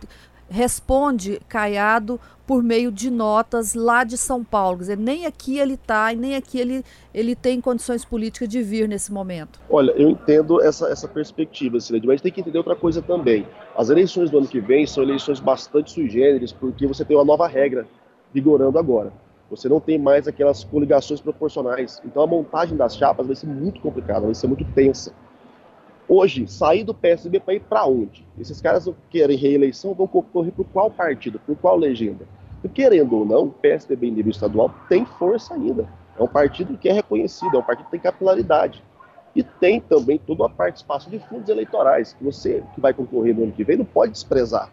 responde 0.52 1.40
Caiado 1.48 2.20
por 2.46 2.62
meio 2.62 2.92
de 2.92 3.10
notas 3.10 3.74
lá 3.74 4.04
de 4.04 4.18
São 4.18 4.44
Paulo. 4.44 4.76
Quer 4.76 4.82
dizer, 4.82 4.98
nem 4.98 5.24
aqui 5.24 5.58
ele 5.58 5.74
está 5.74 6.12
e 6.12 6.16
nem 6.16 6.36
aqui 6.36 6.60
ele, 6.60 6.84
ele 7.14 7.34
tem 7.34 7.60
condições 7.60 8.04
políticas 8.04 8.48
de 8.48 8.62
vir 8.62 8.86
nesse 8.86 9.10
momento. 9.10 9.58
Olha, 9.70 9.92
eu 9.92 10.10
entendo 10.10 10.60
essa, 10.60 10.88
essa 10.88 11.08
perspectiva, 11.08 11.80
Cileide, 11.80 12.06
mas 12.06 12.20
tem 12.20 12.30
que 12.30 12.40
entender 12.40 12.58
outra 12.58 12.76
coisa 12.76 13.00
também. 13.00 13.46
As 13.74 13.88
eleições 13.88 14.30
do 14.30 14.38
ano 14.38 14.46
que 14.46 14.60
vem 14.60 14.86
são 14.86 15.02
eleições 15.02 15.40
bastante 15.40 15.92
sui 15.92 16.10
generis, 16.10 16.52
porque 16.52 16.86
você 16.86 17.04
tem 17.04 17.16
uma 17.16 17.24
nova 17.24 17.48
regra 17.48 17.86
vigorando 18.34 18.78
agora. 18.78 19.12
Você 19.48 19.68
não 19.68 19.80
tem 19.80 19.98
mais 19.98 20.28
aquelas 20.28 20.64
coligações 20.64 21.20
proporcionais. 21.20 22.02
Então 22.04 22.22
a 22.22 22.26
montagem 22.26 22.76
das 22.76 22.96
chapas 22.96 23.26
vai 23.26 23.36
ser 23.36 23.46
muito 23.46 23.80
complicada, 23.80 24.26
vai 24.26 24.34
ser 24.34 24.46
muito 24.46 24.64
tensa. 24.74 25.14
Hoje, 26.08 26.46
sair 26.48 26.84
do 26.84 26.92
PSDB 26.92 27.40
para 27.40 27.54
ir 27.54 27.60
para 27.60 27.86
onde? 27.86 28.26
Esses 28.38 28.60
caras 28.60 28.84
que 28.84 28.94
querem 29.18 29.36
reeleição 29.36 29.94
vão 29.94 30.06
concorrer 30.06 30.52
por 30.52 30.66
qual 30.66 30.90
partido, 30.90 31.38
por 31.38 31.56
qual 31.56 31.76
legenda? 31.76 32.26
E, 32.62 32.68
querendo 32.68 33.16
ou 33.16 33.24
não, 33.24 33.44
o 33.44 33.50
PSDB 33.50 34.08
em 34.08 34.12
nível 34.12 34.30
estadual 34.30 34.74
tem 34.88 35.04
força 35.04 35.54
ainda. 35.54 35.88
É 36.18 36.22
um 36.22 36.28
partido 36.28 36.76
que 36.76 36.88
é 36.88 36.92
reconhecido, 36.92 37.56
é 37.56 37.58
um 37.58 37.62
partido 37.62 37.86
que 37.86 37.92
tem 37.92 38.00
capilaridade. 38.00 38.82
E 39.34 39.42
tem 39.42 39.80
também 39.80 40.18
toda 40.18 40.44
a 40.44 40.48
participação 40.48 41.10
de 41.10 41.18
fundos 41.20 41.48
eleitorais, 41.48 42.12
que 42.12 42.22
você 42.22 42.62
que 42.74 42.80
vai 42.80 42.92
concorrer 42.92 43.34
no 43.34 43.44
ano 43.44 43.52
que 43.52 43.64
vem 43.64 43.78
não 43.78 43.84
pode 43.84 44.12
desprezar. 44.12 44.70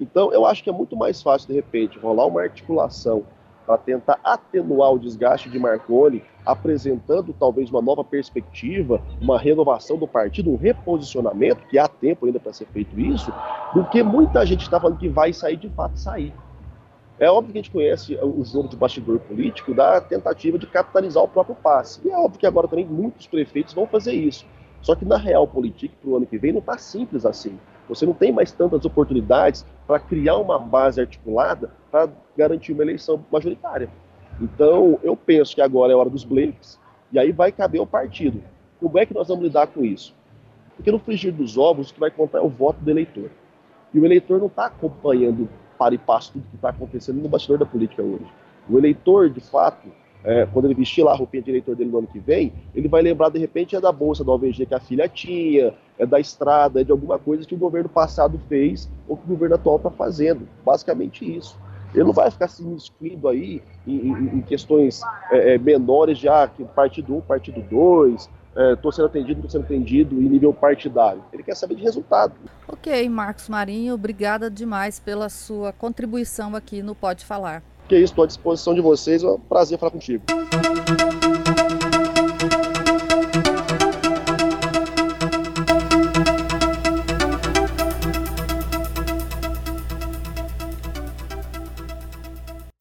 Então, 0.00 0.32
eu 0.32 0.44
acho 0.44 0.64
que 0.64 0.70
é 0.70 0.72
muito 0.72 0.96
mais 0.96 1.22
fácil, 1.22 1.48
de 1.48 1.54
repente, 1.54 1.98
rolar 1.98 2.26
uma 2.26 2.42
articulação 2.42 3.22
para 3.66 3.78
tentar 3.78 4.18
atenuar 4.22 4.92
o 4.92 4.98
desgaste 4.98 5.48
de 5.48 5.58
Marconi, 5.58 6.22
apresentando 6.44 7.34
talvez 7.38 7.70
uma 7.70 7.80
nova 7.80 8.04
perspectiva, 8.04 9.00
uma 9.20 9.38
renovação 9.38 9.96
do 9.96 10.06
partido, 10.06 10.50
um 10.50 10.56
reposicionamento, 10.56 11.66
que 11.68 11.78
há 11.78 11.88
tempo 11.88 12.26
ainda 12.26 12.38
para 12.38 12.52
ser 12.52 12.66
feito 12.66 12.98
isso, 13.00 13.32
do 13.74 13.84
que 13.86 14.02
muita 14.02 14.44
gente 14.44 14.62
está 14.62 14.78
falando 14.78 14.98
que 14.98 15.08
vai 15.08 15.32
sair, 15.32 15.56
de 15.56 15.70
fato 15.70 15.98
sair. 15.98 16.32
É 17.18 17.30
óbvio 17.30 17.52
que 17.52 17.58
a 17.58 17.62
gente 17.62 17.70
conhece 17.70 18.18
o 18.20 18.44
jogo 18.44 18.68
de 18.68 18.76
bastidor 18.76 19.20
político 19.20 19.72
da 19.72 20.00
tentativa 20.00 20.58
de 20.58 20.66
capitalizar 20.66 21.22
o 21.22 21.28
próprio 21.28 21.54
passe. 21.54 22.00
E 22.04 22.10
é 22.10 22.16
óbvio 22.16 22.40
que 22.40 22.46
agora 22.46 22.66
também 22.66 22.84
muitos 22.84 23.26
prefeitos 23.26 23.72
vão 23.72 23.86
fazer 23.86 24.12
isso. 24.12 24.44
Só 24.82 24.94
que 24.94 25.04
na 25.04 25.16
real 25.16 25.46
política, 25.46 25.94
para 26.02 26.10
o 26.10 26.16
ano 26.16 26.26
que 26.26 26.36
vem, 26.36 26.52
não 26.52 26.58
está 26.58 26.76
simples 26.76 27.24
assim. 27.24 27.58
Você 27.88 28.04
não 28.04 28.12
tem 28.12 28.32
mais 28.32 28.50
tantas 28.50 28.84
oportunidades 28.84 29.64
para 29.86 30.00
criar 30.00 30.36
uma 30.36 30.58
base 30.58 31.00
articulada 31.00 31.70
para 31.90 32.08
garantir 32.36 32.72
uma 32.72 32.82
eleição 32.82 33.24
majoritária. 33.30 33.88
Então, 34.40 34.98
eu 35.02 35.16
penso 35.16 35.54
que 35.54 35.60
agora 35.60 35.92
é 35.92 35.96
hora 35.96 36.10
dos 36.10 36.24
bleifes, 36.24 36.78
e 37.12 37.18
aí 37.18 37.30
vai 37.30 37.52
caber 37.52 37.80
ao 37.80 37.86
partido. 37.86 38.42
Como 38.80 38.98
é 38.98 39.06
que 39.06 39.14
nós 39.14 39.28
vamos 39.28 39.44
lidar 39.44 39.68
com 39.68 39.84
isso? 39.84 40.14
Porque 40.76 40.90
no 40.90 40.98
frigir 40.98 41.32
dos 41.32 41.56
ovos, 41.56 41.90
o 41.90 41.94
que 41.94 42.00
vai 42.00 42.10
contar 42.10 42.38
é 42.38 42.42
o 42.42 42.48
voto 42.48 42.80
do 42.80 42.90
eleitor. 42.90 43.30
E 43.92 44.00
o 44.00 44.04
eleitor 44.04 44.40
não 44.40 44.48
está 44.48 44.66
acompanhando 44.66 45.48
para 45.78 45.94
e 45.94 45.98
passo 45.98 46.32
tudo 46.32 46.48
que 46.50 46.56
está 46.56 46.70
acontecendo 46.70 47.22
no 47.22 47.28
bastidor 47.28 47.58
da 47.58 47.66
política 47.66 48.02
hoje. 48.02 48.26
O 48.68 48.76
eleitor, 48.76 49.30
de 49.30 49.40
fato, 49.40 49.88
é, 50.24 50.46
quando 50.46 50.64
ele 50.64 50.74
vestir 50.74 51.04
lá 51.04 51.12
a 51.12 51.16
roupinha 51.16 51.42
de 51.42 51.50
eleitor 51.50 51.76
dele 51.76 51.90
no 51.90 51.98
ano 51.98 52.06
que 52.06 52.18
vem, 52.18 52.52
ele 52.74 52.88
vai 52.88 53.02
lembrar, 53.02 53.28
de 53.28 53.38
repente, 53.38 53.76
é 53.76 53.80
da 53.80 53.92
bolsa 53.92 54.24
do 54.24 54.32
OVG 54.32 54.66
que 54.66 54.74
a 54.74 54.80
filha 54.80 55.06
tinha, 55.06 55.74
é 55.98 56.06
da 56.06 56.18
estrada, 56.18 56.80
é 56.80 56.84
de 56.84 56.90
alguma 56.90 57.18
coisa 57.18 57.46
que 57.46 57.54
o 57.54 57.58
governo 57.58 57.88
passado 57.88 58.40
fez 58.48 58.90
ou 59.06 59.16
que 59.16 59.24
o 59.24 59.28
governo 59.28 59.56
atual 59.56 59.76
está 59.76 59.90
fazendo. 59.90 60.48
Basicamente 60.64 61.24
isso. 61.24 61.58
Ele 61.94 62.04
não 62.04 62.12
vai 62.12 62.30
ficar 62.30 62.48
se 62.48 62.64
inscrito 62.64 63.28
aí 63.28 63.62
em, 63.86 64.08
em, 64.08 64.12
em 64.38 64.40
questões 64.40 65.02
é, 65.30 65.54
é 65.54 65.58
menores 65.58 66.18
já, 66.18 66.48
que 66.48 66.64
partido 66.64 67.16
1, 67.16 67.20
partido 67.20 67.62
2, 67.62 68.28
estou 68.72 68.90
é, 68.90 68.94
sendo 68.94 69.06
atendido, 69.06 69.40
estou 69.40 69.50
sendo 69.50 69.64
atendido 69.64 70.16
em 70.16 70.28
nível 70.28 70.52
partidário. 70.52 71.22
Ele 71.32 71.42
quer 71.42 71.54
saber 71.54 71.74
de 71.74 71.82
resultado. 71.82 72.34
Ok, 72.66 73.08
Marcos 73.08 73.48
Marinho, 73.48 73.94
obrigada 73.94 74.50
demais 74.50 74.98
pela 74.98 75.28
sua 75.28 75.72
contribuição 75.72 76.56
aqui 76.56 76.82
no 76.82 76.94
Pode 76.94 77.24
Falar. 77.24 77.62
Que 77.88 77.96
isso, 77.96 78.12
estou 78.12 78.24
à 78.24 78.26
disposição 78.26 78.74
de 78.74 78.80
vocês, 78.80 79.22
é 79.22 79.28
um 79.28 79.38
prazer 79.38 79.78
falar 79.78 79.90
contigo. 79.92 80.22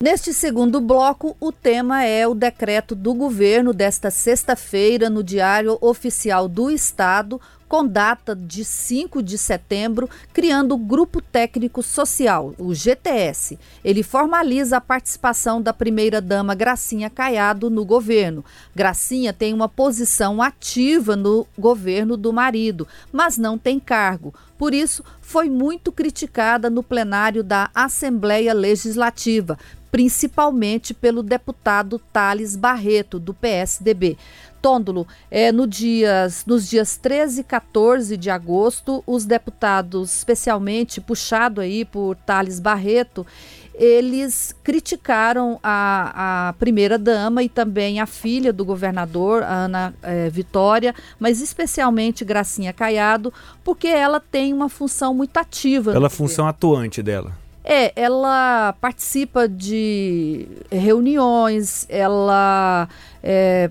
Neste 0.04 0.34
segundo 0.34 0.82
bloco, 0.82 1.34
o 1.40 1.50
tema 1.50 2.04
é 2.04 2.28
o 2.28 2.36
decreto 2.36 2.94
do 2.94 3.14
governo 3.14 3.72
desta 3.72 4.12
sexta-feira 4.12 5.10
no 5.10 5.24
Diário 5.24 5.78
Oficial 5.80 6.50
do 6.50 6.70
Estado, 6.70 7.40
com 7.70 7.88
data 7.88 8.36
de 8.36 8.66
5 8.66 9.24
de 9.24 9.38
setembro, 9.38 10.10
criando 10.34 10.76
o 10.76 10.78
Grupo 10.78 11.22
Técnico 11.22 11.82
Social, 11.82 12.54
o 12.60 12.76
GTS. 12.76 13.58
Ele 13.82 14.04
formaliza 14.04 14.76
a 14.76 14.82
participação 14.82 15.62
da 15.62 15.72
primeira-dama 15.72 16.54
Gracinha 16.54 17.10
Caiado 17.10 17.70
no 17.70 17.86
governo. 17.86 18.44
Gracinha 18.76 19.32
tem 19.32 19.54
uma 19.54 19.70
posição 19.70 20.42
ativa 20.42 21.16
no 21.16 21.48
governo 21.58 22.18
do 22.18 22.34
marido, 22.34 22.86
mas 23.10 23.38
não 23.38 23.58
tem 23.58 23.80
cargo. 23.80 24.34
Por 24.58 24.74
isso, 24.74 25.02
foi 25.22 25.50
muito 25.50 25.94
criticada 25.94 26.70
no 26.70 26.84
plenário 26.84 27.42
da 27.42 27.72
Assembleia 27.74 28.54
Legislativa, 28.54 29.58
principalmente 29.94 30.92
pelo 30.92 31.22
deputado 31.22 32.02
Thales 32.12 32.56
Barreto, 32.56 33.20
do 33.20 33.32
PSDB. 33.32 34.18
Tôndolo, 34.60 35.08
é, 35.30 35.52
no 35.52 35.68
dias, 35.68 36.46
nos 36.48 36.68
dias 36.68 36.98
13 36.98 37.42
e 37.42 37.44
14 37.44 38.18
de 38.18 38.32
agosto, 38.32 39.04
os 39.06 39.24
deputados, 39.24 40.18
especialmente 40.18 41.00
puxado 41.00 41.62
aí 41.62 41.86
por 41.86 42.16
Thales 42.16 42.60
Barreto, 42.60 43.24
eles 43.76 44.56
criticaram 44.64 45.60
a, 45.62 46.48
a 46.50 46.54
primeira-dama 46.54 47.44
e 47.44 47.50
também 47.50 48.00
a 48.00 48.08
filha 48.08 48.52
do 48.52 48.66
governador, 48.66 49.44
Ana 49.44 49.94
é, 50.02 50.28
Vitória, 50.28 50.96
mas 51.20 51.40
especialmente 51.40 52.26
Gracinha 52.26 52.74
Caiado, 52.74 53.32
porque 53.64 53.90
ela 53.90 54.20
tem 54.20 54.54
uma 54.54 54.70
função 54.70 55.14
muito 55.14 55.38
ativa. 55.38 55.92
Pela 55.92 56.10
função 56.10 56.48
atuante 56.48 57.04
dela. 57.04 57.43
É, 57.64 57.94
ela 57.96 58.74
participa 58.82 59.48
de 59.48 60.48
reuniões, 60.70 61.86
ela 61.90 62.90
é, 63.24 63.70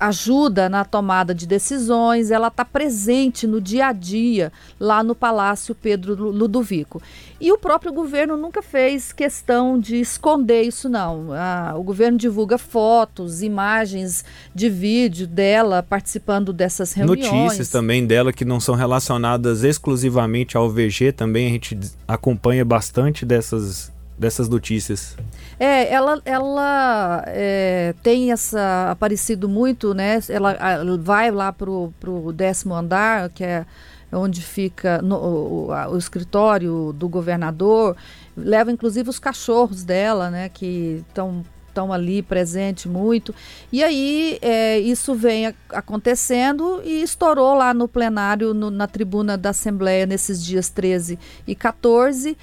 ajuda 0.00 0.68
na 0.68 0.84
tomada 0.84 1.34
de 1.34 1.46
decisões, 1.46 2.30
ela 2.30 2.48
está 2.48 2.64
presente 2.64 3.46
no 3.46 3.60
dia 3.60 3.86
a 3.86 3.92
dia 3.92 4.52
lá 4.78 5.02
no 5.02 5.14
Palácio 5.14 5.74
Pedro 5.74 6.30
Ludovico. 6.30 7.00
E 7.40 7.52
o 7.52 7.58
próprio 7.58 7.92
governo 7.92 8.36
nunca 8.36 8.62
fez 8.62 9.12
questão 9.12 9.78
de 9.78 9.96
esconder 9.96 10.62
isso, 10.62 10.88
não. 10.88 11.32
Ah, 11.32 11.74
o 11.76 11.82
governo 11.82 12.18
divulga 12.18 12.58
fotos, 12.58 13.42
imagens 13.42 14.24
de 14.54 14.68
vídeo 14.68 15.26
dela 15.26 15.82
participando 15.82 16.52
dessas 16.52 16.92
reuniões. 16.92 17.30
Notícias 17.30 17.68
também 17.68 18.06
dela 18.06 18.32
que 18.32 18.44
não 18.44 18.58
são 18.60 18.74
relacionadas 18.74 19.62
exclusivamente 19.62 20.56
ao 20.56 20.70
VG, 20.70 21.12
também 21.12 21.46
a 21.46 21.50
gente 21.50 21.78
acompanha 22.08 22.64
bastante 22.64 23.24
dessas 23.24 23.93
dessas 24.18 24.48
notícias. 24.48 25.16
É, 25.58 25.92
ela, 25.92 26.20
ela 26.24 27.24
é, 27.26 27.94
tem 28.02 28.32
essa 28.32 28.90
aparecido 28.90 29.48
muito, 29.48 29.94
né? 29.94 30.20
Ela, 30.28 30.52
ela 30.52 30.98
vai 30.98 31.30
lá 31.30 31.52
pro, 31.52 31.92
pro 32.00 32.32
décimo 32.32 32.74
andar, 32.74 33.28
que 33.30 33.44
é 33.44 33.66
onde 34.12 34.42
fica 34.42 35.02
no, 35.02 35.16
o, 35.16 35.68
o, 35.90 35.98
escritório 35.98 36.92
do 36.92 37.08
governador, 37.08 37.96
leva 38.36 38.70
inclusive 38.70 39.10
os 39.10 39.18
cachorros 39.18 39.82
dela, 39.82 40.30
né? 40.30 40.48
Que 40.48 41.04
estão 41.08 41.44
estão 41.74 41.92
ali 41.92 42.22
presente 42.22 42.88
muito. 42.88 43.34
E 43.72 43.82
aí 43.82 44.38
é, 44.40 44.78
isso 44.78 45.12
vem 45.12 45.52
acontecendo 45.70 46.80
e 46.84 47.02
estourou 47.02 47.52
lá 47.56 47.74
no 47.74 47.88
plenário, 47.88 48.54
no, 48.54 48.70
na 48.70 48.86
tribuna 48.86 49.36
da 49.36 49.50
Assembleia, 49.50 50.06
nesses 50.06 50.42
dias 50.42 50.68
13 50.68 51.18
e 51.48 51.54
14 51.56 52.36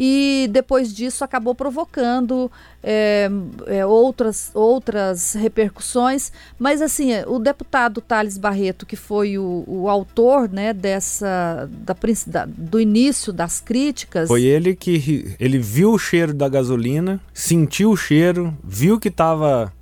e 0.00 0.48
depois 0.52 0.94
disso 0.94 1.24
acabou 1.24 1.56
provocando 1.56 2.48
é, 2.80 3.28
é, 3.66 3.84
outras, 3.84 4.52
outras 4.54 5.32
repercussões. 5.32 6.30
Mas 6.56 6.80
assim, 6.80 7.10
o 7.26 7.40
deputado 7.40 8.00
Thales 8.00 8.38
Barreto, 8.38 8.86
que 8.86 8.94
foi 8.94 9.36
o, 9.36 9.64
o 9.66 9.88
autor 9.88 10.48
né, 10.48 10.72
dessa 10.72 11.68
da, 11.68 11.96
da, 12.28 12.46
do 12.46 12.80
início 12.80 13.32
das 13.32 13.60
críticas. 13.60 14.28
Foi 14.28 14.44
ele 14.44 14.76
que 14.76 15.34
ele 15.40 15.58
viu 15.58 15.90
o 15.90 15.98
cheiro 15.98 16.32
da 16.32 16.48
gasolina, 16.48 17.20
sentiu 17.34 17.90
o 17.90 17.96
cheiro, 17.96 18.56
viu 18.62 19.00
que 19.00 19.08
estava 19.08 19.72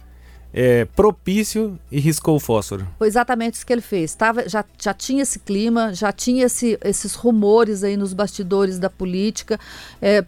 é, 0.56 0.86
propício 0.86 1.78
e 1.92 2.00
riscou 2.00 2.36
o 2.36 2.40
fósforo. 2.40 2.88
Foi 2.98 3.06
exatamente 3.06 3.54
isso 3.54 3.66
que 3.66 3.72
ele 3.74 3.82
fez. 3.82 4.14
Tava, 4.14 4.48
já, 4.48 4.64
já 4.80 4.94
tinha 4.94 5.22
esse 5.22 5.38
clima, 5.38 5.92
já 5.92 6.10
tinha 6.10 6.46
esse, 6.46 6.78
esses 6.82 7.14
rumores 7.14 7.84
aí 7.84 7.94
nos 7.94 8.14
bastidores 8.14 8.78
da 8.78 8.88
política. 8.88 9.60
É, 10.00 10.24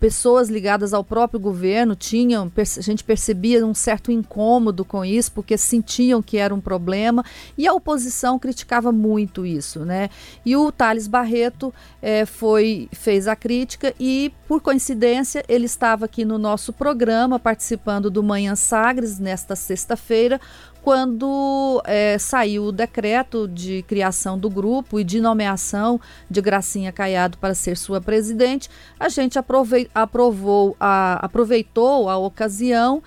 pessoas 0.00 0.48
ligadas 0.48 0.94
ao 0.94 1.04
próprio 1.04 1.38
governo 1.38 1.94
tinham, 1.94 2.50
a 2.56 2.80
gente 2.80 3.04
percebia 3.04 3.64
um 3.64 3.74
certo 3.74 4.10
incômodo 4.10 4.82
com 4.82 5.04
isso, 5.04 5.30
porque 5.30 5.58
sentiam 5.58 6.22
que 6.22 6.38
era 6.38 6.54
um 6.54 6.60
problema, 6.60 7.22
e 7.56 7.68
a 7.68 7.74
oposição 7.74 8.38
criticava 8.38 8.90
muito 8.90 9.44
isso, 9.44 9.80
né? 9.84 10.08
E 10.44 10.56
o 10.56 10.72
Thales 10.72 11.06
Barreto 11.06 11.72
é, 12.00 12.24
foi, 12.24 12.88
fez 12.92 13.28
a 13.28 13.36
crítica 13.36 13.94
e, 14.00 14.32
por 14.48 14.62
coincidência, 14.62 15.44
ele 15.46 15.66
estava 15.66 16.06
aqui 16.06 16.24
no 16.24 16.38
nosso 16.38 16.72
programa, 16.72 17.38
participando 17.38 18.10
do 18.10 18.22
Manhã 18.22 18.56
Sagres, 18.56 19.18
nesta 19.18 19.54
sexta-feira, 19.54 20.40
quando 20.82 21.82
é, 21.84 22.18
saiu 22.18 22.64
o 22.64 22.72
decreto 22.72 23.46
de 23.46 23.82
criação 23.82 24.38
do 24.38 24.48
grupo 24.48 24.98
e 24.98 25.04
de 25.04 25.20
nomeação 25.20 26.00
de 26.28 26.40
Gracinha 26.40 26.92
Caiado 26.92 27.38
para 27.38 27.54
ser 27.54 27.76
sua 27.76 28.00
presidente, 28.00 28.68
a 28.98 29.08
gente 29.08 29.38
aprovou 29.38 30.76
a, 30.80 31.24
aproveitou 31.24 32.08
a 32.08 32.16
ocasião 32.16 33.02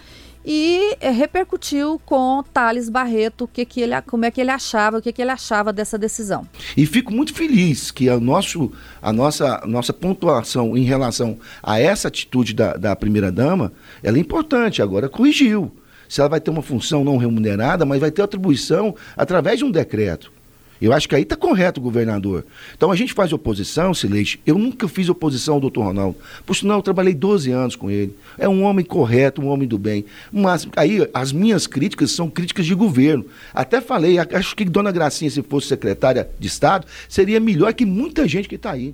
e 0.46 0.98
é, 1.00 1.10
repercutiu 1.10 2.00
com 2.06 2.44
Thales 2.54 2.90
Barreto 2.90 3.50
que 3.52 3.66
que 3.66 3.82
ele, 3.82 4.00
como 4.02 4.26
é 4.26 4.32
que 4.32 4.42
ele 4.42 4.52
achava, 4.52 4.98
o 4.98 5.02
que, 5.02 5.12
que 5.12 5.22
ele 5.22 5.32
achava 5.32 5.72
dessa 5.72 5.98
decisão. 5.98 6.46
E 6.76 6.86
fico 6.86 7.14
muito 7.14 7.34
feliz 7.34 7.92
que 7.92 8.10
a, 8.10 8.20
nosso, 8.20 8.72
a 9.02 9.14
nossa, 9.14 9.64
nossa 9.66 9.94
pontuação 9.94 10.76
em 10.76 10.84
relação 10.84 11.40
a 11.62 11.80
essa 11.80 12.10
atitude 12.10 12.54
da, 12.54 12.74
da 12.74 12.96
primeira-dama, 12.96 13.72
ela 14.02 14.18
é 14.18 14.20
importante, 14.20 14.82
agora 14.82 15.08
corrigiu 15.08 15.72
se 16.14 16.22
ela 16.22 16.30
vai 16.30 16.40
ter 16.40 16.52
uma 16.52 16.62
função 16.62 17.04
não 17.04 17.18
remunerada, 17.18 17.86
mas 17.86 18.00
vai 18.00 18.12
ter 18.12 18.22
atribuição 18.22 18.96
através 19.18 19.58
de 19.58 19.66
um 19.66 19.72
decreto. 19.72 20.32
Eu 20.80 20.94
acho 20.94 21.10
que 21.10 21.16
aí 21.16 21.24
está 21.24 21.36
correto 21.36 21.80
o 21.80 21.84
governador. 21.84 22.46
Então 22.78 22.92
a 22.92 22.96
gente 22.96 23.14
faz 23.14 23.34
oposição, 23.34 23.96
Silêncio. 23.96 24.38
Eu 24.46 24.60
nunca 24.60 24.88
fiz 24.88 25.10
oposição 25.10 25.56
ao 25.56 25.60
doutor 25.60 25.86
Ronaldo. 25.86 26.16
Por 26.46 26.56
sinal, 26.56 26.78
eu 26.78 26.84
trabalhei 26.84 27.16
12 27.16 27.50
anos 27.50 27.76
com 27.76 27.90
ele. 27.90 28.16
É 28.38 28.48
um 28.48 28.62
homem 28.62 28.86
correto, 28.86 29.42
um 29.42 29.48
homem 29.48 29.68
do 29.68 29.80
bem. 29.80 30.06
Mas 30.32 30.68
aí 30.76 31.10
as 31.16 31.32
minhas 31.32 31.66
críticas 31.66 32.12
são 32.12 32.30
críticas 32.30 32.68
de 32.68 32.76
governo. 32.76 33.26
Até 33.52 33.82
falei, 33.82 34.20
acho 34.20 34.56
que 34.56 34.66
Dona 34.66 34.92
Gracinha, 34.92 35.32
se 35.32 35.42
fosse 35.42 35.66
secretária 35.66 36.30
de 36.38 36.48
Estado, 36.48 36.86
seria 37.10 37.40
melhor 37.40 37.74
que 37.74 37.88
muita 37.88 38.28
gente 38.28 38.48
que 38.48 38.54
está 38.54 38.70
aí. 38.70 38.94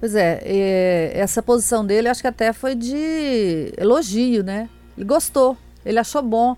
Pois 0.00 0.14
é, 0.14 1.12
essa 1.12 1.42
posição 1.42 1.84
dele 1.84 2.08
acho 2.08 2.22
que 2.22 2.28
até 2.28 2.54
foi 2.54 2.74
de 2.74 3.74
elogio, 3.76 4.42
né? 4.42 4.70
Ele 4.96 5.04
gostou 5.04 5.58
ele 5.86 5.98
achou 5.98 6.22
bom. 6.22 6.56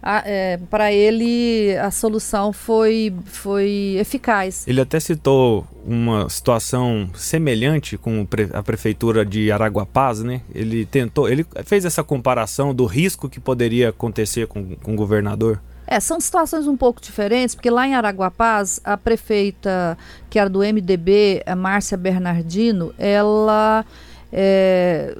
É, 0.00 0.58
para 0.70 0.92
ele 0.92 1.76
a 1.76 1.90
solução 1.90 2.52
foi, 2.52 3.12
foi 3.24 3.96
eficaz. 3.98 4.66
Ele 4.66 4.80
até 4.80 5.00
citou 5.00 5.66
uma 5.84 6.28
situação 6.30 7.10
semelhante 7.14 7.98
com 7.98 8.26
a 8.54 8.62
prefeitura 8.62 9.26
de 9.26 9.50
Araguapaz, 9.50 10.22
né? 10.22 10.40
Ele 10.54 10.86
tentou, 10.86 11.28
ele 11.28 11.44
fez 11.64 11.84
essa 11.84 12.04
comparação 12.04 12.72
do 12.72 12.86
risco 12.86 13.28
que 13.28 13.40
poderia 13.40 13.88
acontecer 13.88 14.46
com, 14.46 14.76
com 14.76 14.92
o 14.92 14.96
governador. 14.96 15.60
É, 15.84 15.98
são 15.98 16.20
situações 16.20 16.66
um 16.68 16.76
pouco 16.76 17.00
diferentes, 17.00 17.54
porque 17.54 17.70
lá 17.70 17.88
em 17.88 17.94
Araguapaz, 17.94 18.78
a 18.84 18.96
prefeita, 18.96 19.98
que 20.30 20.38
era 20.38 20.48
do 20.48 20.60
MDB, 20.60 21.42
a 21.44 21.56
Márcia 21.56 21.96
Bernardino, 21.96 22.94
ela 22.98 23.84
é, 24.30 25.16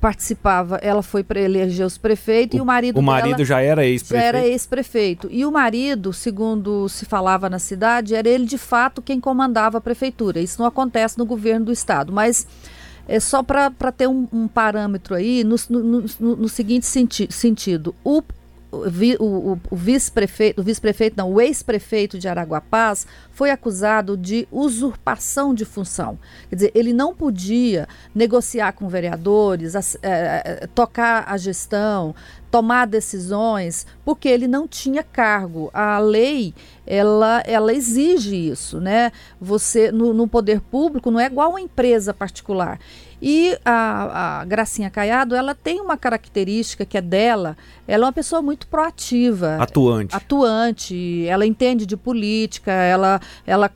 participava, 0.00 0.76
ela 0.76 1.02
foi 1.02 1.22
para 1.22 1.38
eleger 1.38 1.84
os 1.84 1.98
prefeitos 1.98 2.58
e 2.58 2.60
o 2.60 2.64
marido 2.64 2.98
O 2.98 3.02
marido 3.02 3.36
dela 3.36 3.44
já 3.44 3.60
era 3.60 3.82
já 3.82 3.88
ex-prefeito. 3.88 4.36
era 4.36 4.46
ex-prefeito. 4.46 5.28
E 5.30 5.44
o 5.44 5.52
marido, 5.52 6.12
segundo 6.12 6.88
se 6.88 7.04
falava 7.04 7.50
na 7.50 7.58
cidade, 7.58 8.14
era 8.14 8.28
ele 8.28 8.46
de 8.46 8.56
fato 8.56 9.02
quem 9.02 9.20
comandava 9.20 9.78
a 9.78 9.80
prefeitura. 9.80 10.40
Isso 10.40 10.60
não 10.60 10.66
acontece 10.66 11.18
no 11.18 11.26
governo 11.26 11.66
do 11.66 11.72
estado, 11.72 12.12
mas 12.12 12.46
é 13.06 13.20
só 13.20 13.42
para 13.42 13.92
ter 13.92 14.08
um, 14.08 14.26
um 14.32 14.48
parâmetro 14.48 15.14
aí, 15.14 15.44
no, 15.44 15.56
no, 15.68 16.04
no, 16.18 16.36
no 16.36 16.48
seguinte 16.48 16.86
senti 16.86 17.26
sentido. 17.30 17.94
O, 18.02 18.18
o, 18.18 18.22
o- 19.72 19.76
vice-prefeito, 19.76 20.60
o 20.60 20.64
vice-prefeito, 20.64 21.16
não, 21.16 21.32
o 21.32 21.40
ex-prefeito 21.40 22.18
de 22.18 22.28
Araguapaz 22.28 23.06
foi 23.32 23.50
acusado 23.50 24.16
de 24.16 24.46
usurpação 24.50 25.52
de 25.54 25.64
função. 25.64 26.18
Quer 26.48 26.54
dizer, 26.54 26.72
ele 26.74 26.92
não 26.92 27.14
podia 27.14 27.88
negociar 28.14 28.72
com 28.72 28.88
vereadores, 28.88 29.74
ass- 29.74 29.98
eh, 30.02 30.42
eh, 30.62 30.66
tocar 30.74 31.24
a 31.26 31.36
gestão, 31.36 32.14
tomar 32.50 32.86
decisões, 32.86 33.86
porque 34.04 34.28
ele 34.28 34.48
não 34.48 34.66
tinha 34.66 35.02
cargo. 35.02 35.70
A 35.72 35.98
lei, 35.98 36.52
ela, 36.86 37.42
ela 37.46 37.72
exige 37.72 38.34
isso, 38.34 38.80
né? 38.80 39.12
Você, 39.40 39.92
no, 39.92 40.12
no 40.12 40.26
poder 40.26 40.60
público, 40.60 41.10
não 41.10 41.20
é 41.20 41.26
igual 41.26 41.50
uma 41.50 41.60
empresa 41.60 42.12
particular. 42.12 42.78
E 43.22 43.56
a, 43.64 44.40
a 44.40 44.44
Gracinha 44.44 44.88
Caiado, 44.88 45.34
ela 45.34 45.54
tem 45.54 45.80
uma 45.80 45.96
característica 45.96 46.86
que 46.86 46.96
é 46.96 47.02
dela, 47.02 47.56
ela 47.86 48.04
é 48.04 48.06
uma 48.06 48.12
pessoa 48.12 48.40
muito 48.40 48.66
proativa 48.66 49.58
Atuante. 49.60 50.16
atuante, 50.16 51.26
ela 51.28 51.44
entende 51.44 51.84
de 51.84 51.98
política, 51.98 52.72
ela, 52.72 53.20
ela 53.46 53.70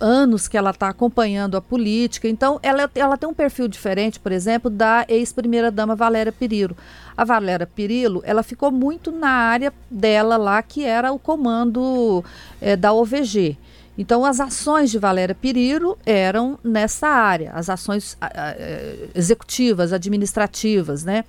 anos 0.00 0.48
que 0.48 0.56
ela 0.56 0.70
está 0.70 0.88
acompanhando 0.88 1.56
a 1.56 1.60
política, 1.60 2.28
então 2.28 2.58
ela, 2.62 2.90
ela 2.94 3.16
tem 3.16 3.28
um 3.28 3.34
perfil 3.34 3.68
diferente, 3.68 4.18
por 4.18 4.32
exemplo, 4.32 4.70
da 4.70 5.04
ex-primeira-dama 5.08 5.94
Valéria 5.94 6.32
Pirilo. 6.32 6.76
A 7.16 7.24
Valéria 7.24 7.66
Pirilo, 7.66 8.22
ela 8.24 8.42
ficou 8.42 8.70
muito 8.70 9.10
na 9.12 9.30
área 9.30 9.72
dela 9.90 10.36
lá, 10.36 10.62
que 10.62 10.84
era 10.84 11.12
o 11.12 11.18
comando 11.18 12.24
eh, 12.60 12.76
da 12.76 12.92
OVG. 12.92 13.58
Então, 13.98 14.24
as 14.24 14.40
ações 14.40 14.90
de 14.90 14.98
Valéria 14.98 15.34
Pirilo 15.34 15.98
eram 16.06 16.58
nessa 16.64 17.08
área, 17.08 17.52
as 17.52 17.68
ações 17.68 18.16
ah, 18.20 18.54
eh, 18.56 19.08
executivas, 19.14 19.92
administrativas, 19.92 21.04
né? 21.04 21.24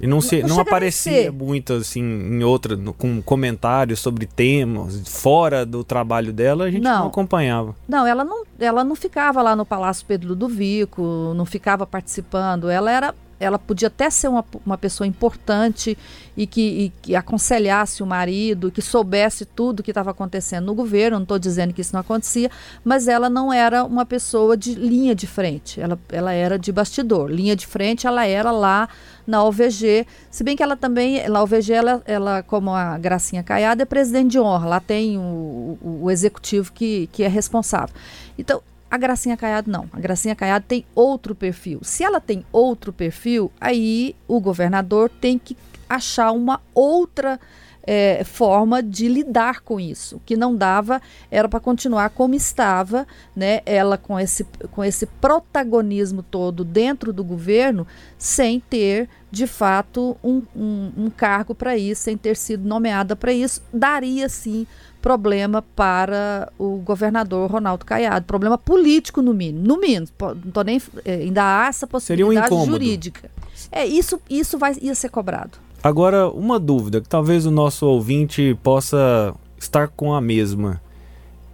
E 0.00 0.06
não, 0.06 0.20
se, 0.20 0.42
Não 0.42 0.48
não 0.50 0.60
aparecia 0.60 1.32
muito 1.32 1.72
assim 1.72 2.02
em 2.02 2.44
outra, 2.44 2.76
no- 2.76 2.92
com 2.92 3.22
comentários 3.22 3.98
sobre 4.00 4.26
temas 4.26 5.02
fora 5.08 5.64
do 5.64 5.82
trabalho 5.82 6.32
dela, 6.32 6.64
a 6.64 6.70
gente 6.70 6.82
não, 6.82 7.00
Não. 7.00 7.06
acompanhava. 7.06 7.74
Não, 7.88 8.06
ela 8.06 8.22
não, 8.24 8.44
ela 8.58 8.84
não 8.84 8.94
ficava 8.94 9.40
lá 9.42 9.56
no 9.56 9.64
Palácio 9.64 10.04
Pedro 10.06 10.28
Ludovico, 10.28 11.32
não 11.34 11.46
ficava 11.46 11.86
participando. 11.86 12.68
Ela 12.68 12.90
era, 12.90 13.14
ela 13.38 13.58
podia 13.58 13.88
até 13.88 14.08
ser 14.10 14.28
uma, 14.28 14.44
uma 14.64 14.78
pessoa 14.78 15.06
importante 15.06 15.96
e 16.36 16.46
que, 16.46 16.60
e 16.60 16.92
que 17.02 17.16
aconselhasse 17.16 18.02
o 18.02 18.06
marido, 18.06 18.70
que 18.70 18.82
soubesse 18.82 19.44
tudo 19.44 19.82
que 19.82 19.90
estava 19.90 20.10
acontecendo 20.10 20.66
no 20.66 20.74
governo. 20.74 21.18
Não 21.18 21.22
estou 21.22 21.38
dizendo 21.38 21.72
que 21.72 21.80
isso 21.80 21.94
não 21.94 22.00
acontecia, 22.00 22.50
mas 22.84 23.08
ela 23.08 23.28
não 23.28 23.52
era 23.52 23.84
uma 23.84 24.04
pessoa 24.04 24.56
de 24.56 24.74
linha 24.74 25.14
de 25.14 25.26
frente. 25.26 25.80
Ela, 25.80 25.98
ela 26.10 26.32
era 26.32 26.58
de 26.58 26.72
bastidor. 26.72 27.30
Linha 27.30 27.56
de 27.56 27.66
frente, 27.66 28.06
ela 28.06 28.26
era 28.26 28.50
lá 28.50 28.88
na 29.26 29.42
OVG. 29.44 30.06
Se 30.30 30.44
bem 30.44 30.56
que 30.56 30.62
ela 30.62 30.76
também, 30.76 31.28
na 31.28 31.42
OVG, 31.42 31.72
ela, 31.72 32.02
ela 32.06 32.42
como 32.42 32.70
a 32.70 32.96
Gracinha 32.98 33.42
Caiada, 33.42 33.82
é 33.82 33.86
presidente 33.86 34.32
de 34.32 34.38
honra. 34.38 34.66
Lá 34.68 34.80
tem 34.80 35.18
o, 35.18 35.78
o, 35.80 35.98
o 36.02 36.10
executivo 36.10 36.72
que, 36.72 37.08
que 37.12 37.22
é 37.22 37.28
responsável. 37.28 37.94
Então, 38.38 38.62
a 38.90 38.96
Gracinha 38.96 39.36
Caiado 39.36 39.70
não. 39.70 39.88
A 39.92 40.00
Gracinha 40.00 40.34
Caiado 40.34 40.64
tem 40.66 40.84
outro 40.94 41.34
perfil. 41.34 41.80
Se 41.82 42.04
ela 42.04 42.20
tem 42.20 42.44
outro 42.52 42.92
perfil, 42.92 43.50
aí 43.60 44.14
o 44.28 44.40
governador 44.40 45.10
tem 45.10 45.38
que 45.38 45.56
achar 45.88 46.32
uma 46.32 46.60
outra 46.74 47.38
eh, 47.86 48.24
forma 48.24 48.82
de 48.82 49.08
lidar 49.08 49.60
com 49.60 49.78
isso. 49.78 50.16
O 50.16 50.20
que 50.20 50.36
não 50.36 50.56
dava 50.56 51.00
era 51.30 51.48
para 51.48 51.60
continuar 51.60 52.10
como 52.10 52.34
estava, 52.34 53.06
né? 53.34 53.60
Ela 53.64 53.96
com 53.96 54.18
esse, 54.18 54.44
com 54.72 54.82
esse 54.82 55.06
protagonismo 55.06 56.22
todo 56.22 56.64
dentro 56.64 57.12
do 57.12 57.22
governo, 57.22 57.86
sem 58.18 58.58
ter 58.58 59.08
de 59.30 59.46
fato 59.46 60.16
um, 60.22 60.42
um, 60.54 60.92
um 60.96 61.10
cargo 61.10 61.54
para 61.54 61.76
isso, 61.76 62.02
sem 62.02 62.16
ter 62.16 62.36
sido 62.36 62.66
nomeada 62.66 63.14
para 63.14 63.32
isso, 63.32 63.62
daria 63.72 64.28
sim 64.28 64.66
problema 65.06 65.62
para 65.62 66.50
o 66.58 66.78
governador 66.78 67.48
Ronaldo 67.48 67.84
Caiado, 67.84 68.26
problema 68.26 68.58
político 68.58 69.22
no 69.22 69.32
mínimo, 69.32 69.64
no 69.64 69.78
mínimo, 69.78 70.08
não 70.20 70.50
tô 70.50 70.62
nem 70.62 70.82
eh, 71.04 71.20
ainda 71.22 71.44
há 71.44 71.68
essa 71.68 71.86
Seria 72.00 72.26
um 72.26 72.30
possibilidade 72.30 72.46
incômodo. 72.48 72.72
jurídica. 72.72 73.30
É 73.70 73.86
isso, 73.86 74.20
isso 74.28 74.58
vai 74.58 74.74
ia 74.82 74.96
ser 74.96 75.08
cobrado. 75.08 75.58
Agora, 75.80 76.28
uma 76.28 76.58
dúvida 76.58 77.00
que 77.00 77.08
talvez 77.08 77.46
o 77.46 77.52
nosso 77.52 77.86
ouvinte 77.86 78.58
possa 78.64 79.32
estar 79.56 79.86
com 79.86 80.12
a 80.12 80.20
mesma. 80.20 80.82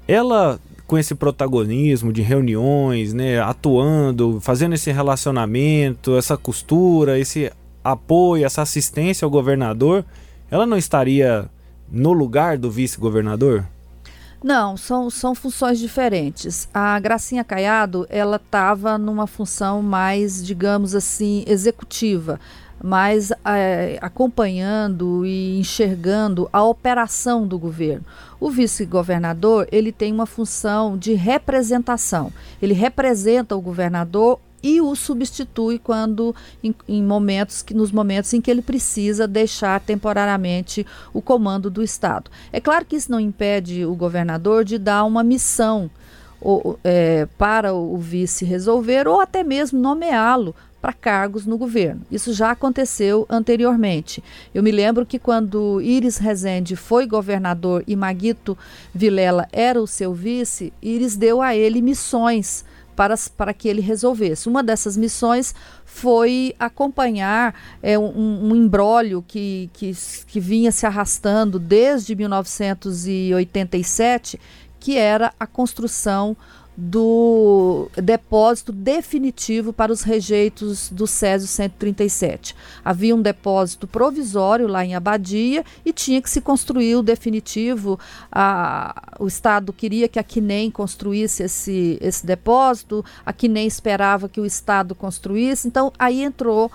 Ela, 0.09 0.59
com 0.87 0.97
esse 0.97 1.15
protagonismo 1.15 2.11
de 2.11 2.23
reuniões, 2.23 3.13
né, 3.13 3.39
atuando, 3.39 4.41
fazendo 4.41 4.77
esse 4.77 4.91
relacionamento, 4.91 6.17
essa 6.17 6.39
costura, 6.39 7.19
esse 7.19 7.53
apoio, 7.85 8.47
essa 8.47 8.63
assistência 8.63 9.27
ao 9.27 9.31
governador, 9.31 10.07
ela 10.51 10.65
não 10.65 10.79
estaria 10.79 11.51
no 11.93 12.13
lugar 12.13 12.57
do 12.57 12.71
vice-governador? 12.71 13.67
Não, 14.43 14.77
são, 14.77 15.09
são 15.09 15.35
funções 15.35 15.79
diferentes. 15.79 16.69
A 16.75 16.99
Gracinha 16.99 17.45
Caiado, 17.45 18.07
ela 18.09 18.37
estava 18.37 18.99
numa 18.99 19.27
função 19.27 19.83
mais, 19.83 20.45
digamos 20.45 20.97
assim, 20.97 21.45
executiva, 21.47 22.41
mais 22.83 23.31
eh, 23.45 23.99
acompanhando 24.01 25.25
e 25.25 25.61
enxergando 25.61 26.49
a 26.53 26.65
operação 26.65 27.47
do 27.47 27.57
governo. 27.57 28.05
O 28.41 28.51
vice-governador, 28.51 29.69
ele 29.71 29.93
tem 29.93 30.13
uma 30.13 30.27
função 30.27 30.99
de 30.99 31.13
representação. 31.13 32.33
Ele 32.61 32.75
representa 32.75 33.55
o 33.55 33.61
governador 33.61 34.41
e 34.63 34.81
o 34.81 34.95
substitui 34.95 35.79
quando 35.79 36.35
em, 36.63 36.75
em 36.89 37.03
momentos 37.03 37.63
que 37.63 37.75
nos 37.75 37.91
momentos 37.91 38.33
em 38.33 38.41
que 38.41 38.51
ele 38.51 38.63
precisa 38.63 39.27
deixar 39.27 39.81
temporariamente 39.81 40.87
o 41.13 41.21
comando 41.21 41.71
do 41.71 41.83
estado. 41.83 42.31
É 42.53 42.61
claro 42.61 42.85
que 42.85 42.97
isso 42.97 43.11
não 43.11 43.21
impede 43.21 43.85
o 43.85 43.95
governador 43.95 44.65
de 44.65 44.79
dar 44.79 45.05
uma 45.05 45.23
missão 45.23 45.91
ou, 46.41 46.79
é, 46.83 47.27
para 47.39 47.73
o 47.73 47.97
vice 47.99 48.45
resolver 48.45 49.07
ou 49.07 49.21
até 49.21 49.43
mesmo 49.43 49.81
nomeá-lo 49.81 50.55
para 50.83 50.93
cargos 50.93 51.47
no 51.47 51.57
governo. 51.57 52.03
Isso 52.11 52.33
já 52.33 52.51
aconteceu 52.51 53.25
anteriormente. 53.31 54.23
Eu 54.53 54.65
me 54.65 54.73
lembro 54.73 55.07
que 55.07 55.17
quando 55.17 55.81
Iris 55.81 56.19
Rezende 56.19 56.75
foi 56.75 57.07
governador 57.07 57.85
e 57.87 57.95
Maguito 57.95 58.59
Vilela 58.93 59.47
era 59.53 59.81
o 59.81 59.87
seu 59.87 60.13
vice, 60.13 60.73
Iris 60.83 61.17
deu 61.17 61.41
a 61.41 61.55
ele 61.55 61.81
missões 61.81 62.65
para, 62.97 63.15
para 63.37 63.55
que 63.55 63.69
ele 63.69 63.81
resolvesse. 63.81 64.49
Uma 64.49 64.63
dessas 64.63 64.97
missões 64.97 65.55
foi 65.85 66.55
acompanhar 66.59 67.55
é, 67.83 67.99
um, 67.99 68.51
um 68.51 68.57
embrólio 68.57 69.23
que, 69.27 69.69
que, 69.73 69.93
que 70.27 70.41
vinha 70.41 70.73
se 70.73 70.87
arrastando 70.87 71.59
desde 71.59 72.15
1987, 72.15 74.41
que 74.79 74.97
era 74.97 75.33
a 75.39 75.47
construção 75.47 76.37
do 76.77 77.91
depósito 77.97 78.73
definitivo 78.73 79.73
para 79.73 79.93
os 79.93 80.03
rejeitos 80.03 80.89
do 80.91 81.07
Césio 81.07 81.47
137. 81.47 82.57
Havia 82.85 83.15
um 83.15 83.21
depósito 83.21 83.87
provisório 83.87 84.67
lá 84.67 84.85
em 84.85 84.95
Abadia 84.95 85.65
e 85.85 85.93
tinha 85.93 86.23
que 86.23 86.31
se 86.31 86.41
construir 86.41 86.97
o 86.97 87.03
definitivo. 87.03 87.99
A, 88.31 89.15
o 89.19 89.27
Estado 89.27 89.73
queria 89.73 90.09
que 90.09 90.19
a 90.19 90.23
Quinem 90.23 90.71
construísse 90.71 91.43
esse, 91.43 91.99
esse 92.01 92.25
depósito, 92.25 93.05
a 93.25 93.33
Quinem 93.33 93.67
esperava 93.67 94.29
que 94.29 94.41
o 94.41 94.47
Estado 94.47 94.95
construísse, 94.95 95.69
então 95.69 95.93
aí 95.99 96.23
entrou 96.23 96.71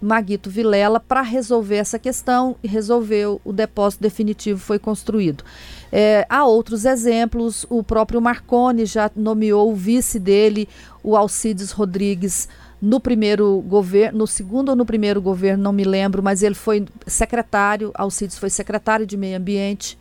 Maguito 0.00 0.48
Vilela 0.48 1.00
para 1.00 1.22
resolver 1.22 1.76
essa 1.76 1.98
questão 1.98 2.56
e 2.62 2.68
resolveu, 2.68 3.40
o 3.44 3.52
depósito 3.52 4.02
definitivo 4.02 4.58
foi 4.58 4.78
construído. 4.78 5.44
É, 5.90 6.26
há 6.28 6.44
outros 6.44 6.84
exemplos, 6.84 7.66
o 7.68 7.82
próprio 7.82 8.20
Marconi 8.20 8.86
já 8.86 9.10
nomeou 9.16 9.72
o 9.72 9.74
vice 9.74 10.18
dele, 10.18 10.68
o 11.02 11.16
Alcides 11.16 11.72
Rodrigues, 11.72 12.48
no 12.80 13.00
primeiro 13.00 13.60
governo, 13.66 14.18
no 14.18 14.26
segundo 14.26 14.68
ou 14.68 14.76
no 14.76 14.86
primeiro 14.86 15.20
governo, 15.20 15.64
não 15.64 15.72
me 15.72 15.84
lembro, 15.84 16.22
mas 16.22 16.42
ele 16.42 16.54
foi 16.54 16.86
secretário, 17.06 17.90
Alcides 17.94 18.38
foi 18.38 18.50
secretário 18.50 19.04
de 19.04 19.16
meio 19.16 19.36
ambiente. 19.36 19.98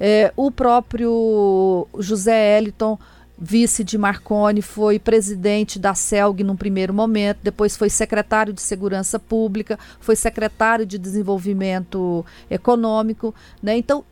É, 0.00 0.32
o 0.36 0.50
próprio 0.50 1.86
José 1.98 2.58
Eliton 2.58 2.98
vice 3.38 3.82
de 3.82 3.98
Marconi, 3.98 4.62
foi 4.62 4.98
presidente 4.98 5.78
da 5.78 5.94
CELG 5.94 6.44
num 6.44 6.56
primeiro 6.56 6.94
momento, 6.94 7.38
depois 7.42 7.76
foi 7.76 7.90
secretário 7.90 8.52
de 8.52 8.62
Segurança 8.62 9.18
Pública, 9.18 9.78
foi 10.00 10.16
secretário 10.16 10.86
de 10.86 10.98
Desenvolvimento 10.98 12.24
Econômico, 12.48 13.34
né? 13.62 13.76
Então, 13.76 14.04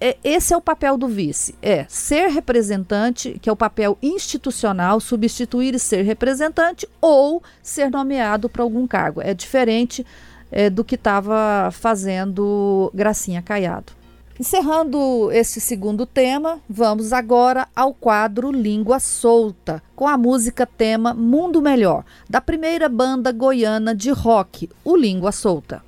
é, 0.00 0.16
esse 0.24 0.52
é 0.52 0.56
o 0.56 0.60
papel 0.60 0.96
do 0.96 1.06
vice, 1.06 1.54
é 1.62 1.86
ser 1.88 2.28
representante, 2.28 3.38
que 3.40 3.48
é 3.48 3.52
o 3.52 3.56
papel 3.56 3.96
institucional, 4.02 4.98
substituir 4.98 5.74
e 5.74 5.78
ser 5.78 6.02
representante 6.02 6.88
ou 7.00 7.42
ser 7.62 7.90
nomeado 7.90 8.48
para 8.48 8.62
algum 8.62 8.86
cargo. 8.86 9.20
É 9.20 9.32
diferente 9.32 10.04
é, 10.50 10.68
do 10.68 10.84
que 10.84 10.96
estava 10.96 11.70
fazendo 11.72 12.90
Gracinha 12.92 13.42
Caiado. 13.42 14.01
Encerrando 14.40 15.30
esse 15.30 15.60
segundo 15.60 16.06
tema, 16.06 16.58
vamos 16.66 17.12
agora 17.12 17.68
ao 17.76 17.92
quadro 17.92 18.50
Língua 18.50 18.98
Solta, 18.98 19.82
com 19.94 20.08
a 20.08 20.16
música 20.16 20.64
tema 20.64 21.12
Mundo 21.12 21.60
Melhor, 21.60 22.02
da 22.30 22.40
primeira 22.40 22.88
banda 22.88 23.30
goiana 23.30 23.94
de 23.94 24.10
rock, 24.10 24.70
o 24.82 24.96
Língua 24.96 25.32
Solta. 25.32 25.82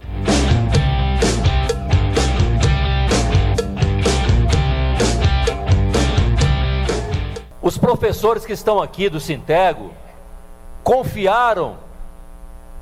Os 7.62 7.78
professores 7.78 8.44
que 8.44 8.52
estão 8.52 8.78
aqui 8.78 9.08
do 9.08 9.18
Sintego 9.18 9.90
confiaram 10.82 11.78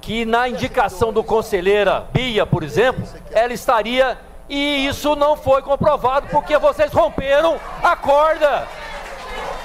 que 0.00 0.24
na 0.24 0.48
indicação 0.48 1.12
do 1.12 1.22
conselheira 1.22 2.00
Bia, 2.12 2.44
por 2.44 2.64
exemplo, 2.64 3.04
ela 3.30 3.52
estaria 3.52 4.18
e 4.54 4.86
isso 4.86 5.16
não 5.16 5.34
foi 5.34 5.62
comprovado 5.62 6.28
porque 6.30 6.58
vocês 6.58 6.92
romperam 6.92 7.58
a 7.82 7.96
corda. 7.96 8.68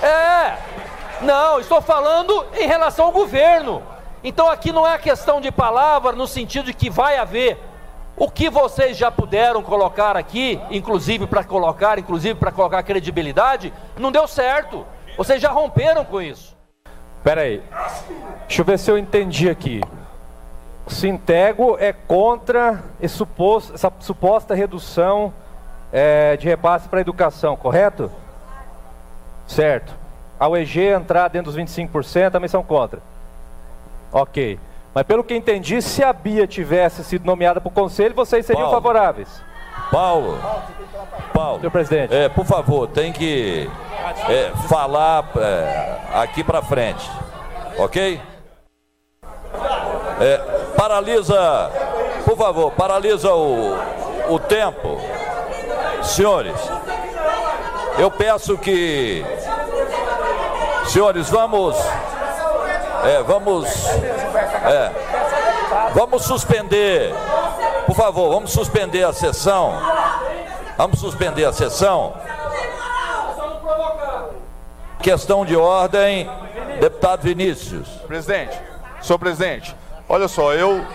É, 0.01 0.55
não, 1.21 1.59
estou 1.59 1.81
falando 1.81 2.45
em 2.53 2.65
relação 2.65 3.07
ao 3.07 3.11
governo. 3.11 3.83
Então 4.23 4.49
aqui 4.49 4.71
não 4.71 4.87
é 4.87 4.97
questão 4.97 5.41
de 5.41 5.51
palavra 5.51 6.13
no 6.13 6.25
sentido 6.25 6.67
de 6.67 6.73
que 6.73 6.89
vai 6.89 7.17
haver. 7.17 7.57
O 8.15 8.31
que 8.31 8.49
vocês 8.49 8.95
já 8.95 9.11
puderam 9.11 9.61
colocar 9.61 10.15
aqui, 10.15 10.57
inclusive 10.71 11.27
para 11.27 11.43
colocar, 11.43 11.99
inclusive 11.99 12.39
para 12.39 12.53
colocar 12.53 12.81
credibilidade, 12.81 13.73
não 13.97 14.09
deu 14.09 14.25
certo. 14.25 14.85
Vocês 15.17 15.41
já 15.41 15.49
romperam 15.51 16.05
com 16.05 16.21
isso. 16.21 16.55
Pera 17.25 17.41
aí. 17.41 17.61
Deixa 18.47 18.61
eu 18.61 18.65
ver 18.65 18.79
se 18.79 18.89
eu 18.89 18.97
entendi 18.97 19.49
aqui. 19.49 19.81
Sintego 20.89 21.77
é 21.79 21.91
contra 21.91 22.83
suposto, 23.07 23.73
essa 23.73 23.91
suposta 23.99 24.55
redução 24.55 25.33
é, 25.91 26.37
de 26.37 26.47
repasse 26.47 26.87
para 26.87 26.99
a 26.99 27.01
educação, 27.01 27.55
correto? 27.55 28.11
Certo. 29.45 29.93
A 30.39 30.47
UEG 30.47 30.81
entrar 30.81 31.29
dentro 31.29 31.51
dos 31.51 31.59
25% 31.59 32.31
também 32.31 32.47
são 32.47 32.63
contra. 32.63 33.01
Ok. 34.11 34.59
Mas 34.93 35.03
pelo 35.05 35.23
que 35.23 35.35
entendi, 35.35 35.81
se 35.81 36.03
a 36.03 36.11
Bia 36.11 36.47
tivesse 36.47 37.03
sido 37.03 37.25
nomeada 37.25 37.61
para 37.61 37.67
o 37.67 37.71
conselho, 37.71 38.15
vocês 38.15 38.45
seriam 38.45 38.65
Paulo. 38.65 38.77
favoráveis. 38.81 39.41
Paulo. 39.91 40.39
Paulo. 41.33 41.59
Senhor 41.59 41.71
presidente. 41.71 42.13
É, 42.13 42.29
por 42.29 42.45
favor, 42.45 42.87
tem 42.87 43.11
que 43.11 43.69
é, 44.27 44.51
falar 44.67 45.29
é, 45.37 45.99
aqui 46.21 46.43
para 46.43 46.61
frente. 46.61 47.09
Ok? 47.77 48.19
É, 50.19 50.56
paralisa, 50.77 51.71
por 52.23 52.37
favor, 52.37 52.71
paralisa 52.71 53.33
o, 53.33 53.75
o 54.29 54.39
tempo. 54.39 55.01
Senhores, 56.03 56.55
eu 57.97 58.11
peço 58.11 58.57
que. 58.57 59.25
Senhores, 60.85 61.29
vamos. 61.29 61.75
É, 63.03 63.23
vamos. 63.23 63.67
É, 64.65 64.91
vamos 65.93 66.23
suspender. 66.23 67.13
Por 67.87 67.95
favor, 67.95 68.31
vamos 68.31 68.51
suspender 68.51 69.03
a 69.03 69.11
sessão. 69.11 69.73
Vamos 70.77 70.99
suspender 70.99 71.45
a 71.45 71.51
sessão. 71.51 72.13
Questão 75.01 75.45
de 75.45 75.55
ordem, 75.55 76.29
deputado 76.79 77.21
Vinícius. 77.21 77.87
Presidente, 78.07 78.57
senhor 79.01 79.17
presidente, 79.17 79.75
Olha 80.09 80.27
só, 80.27 80.53
eu. 80.53 80.85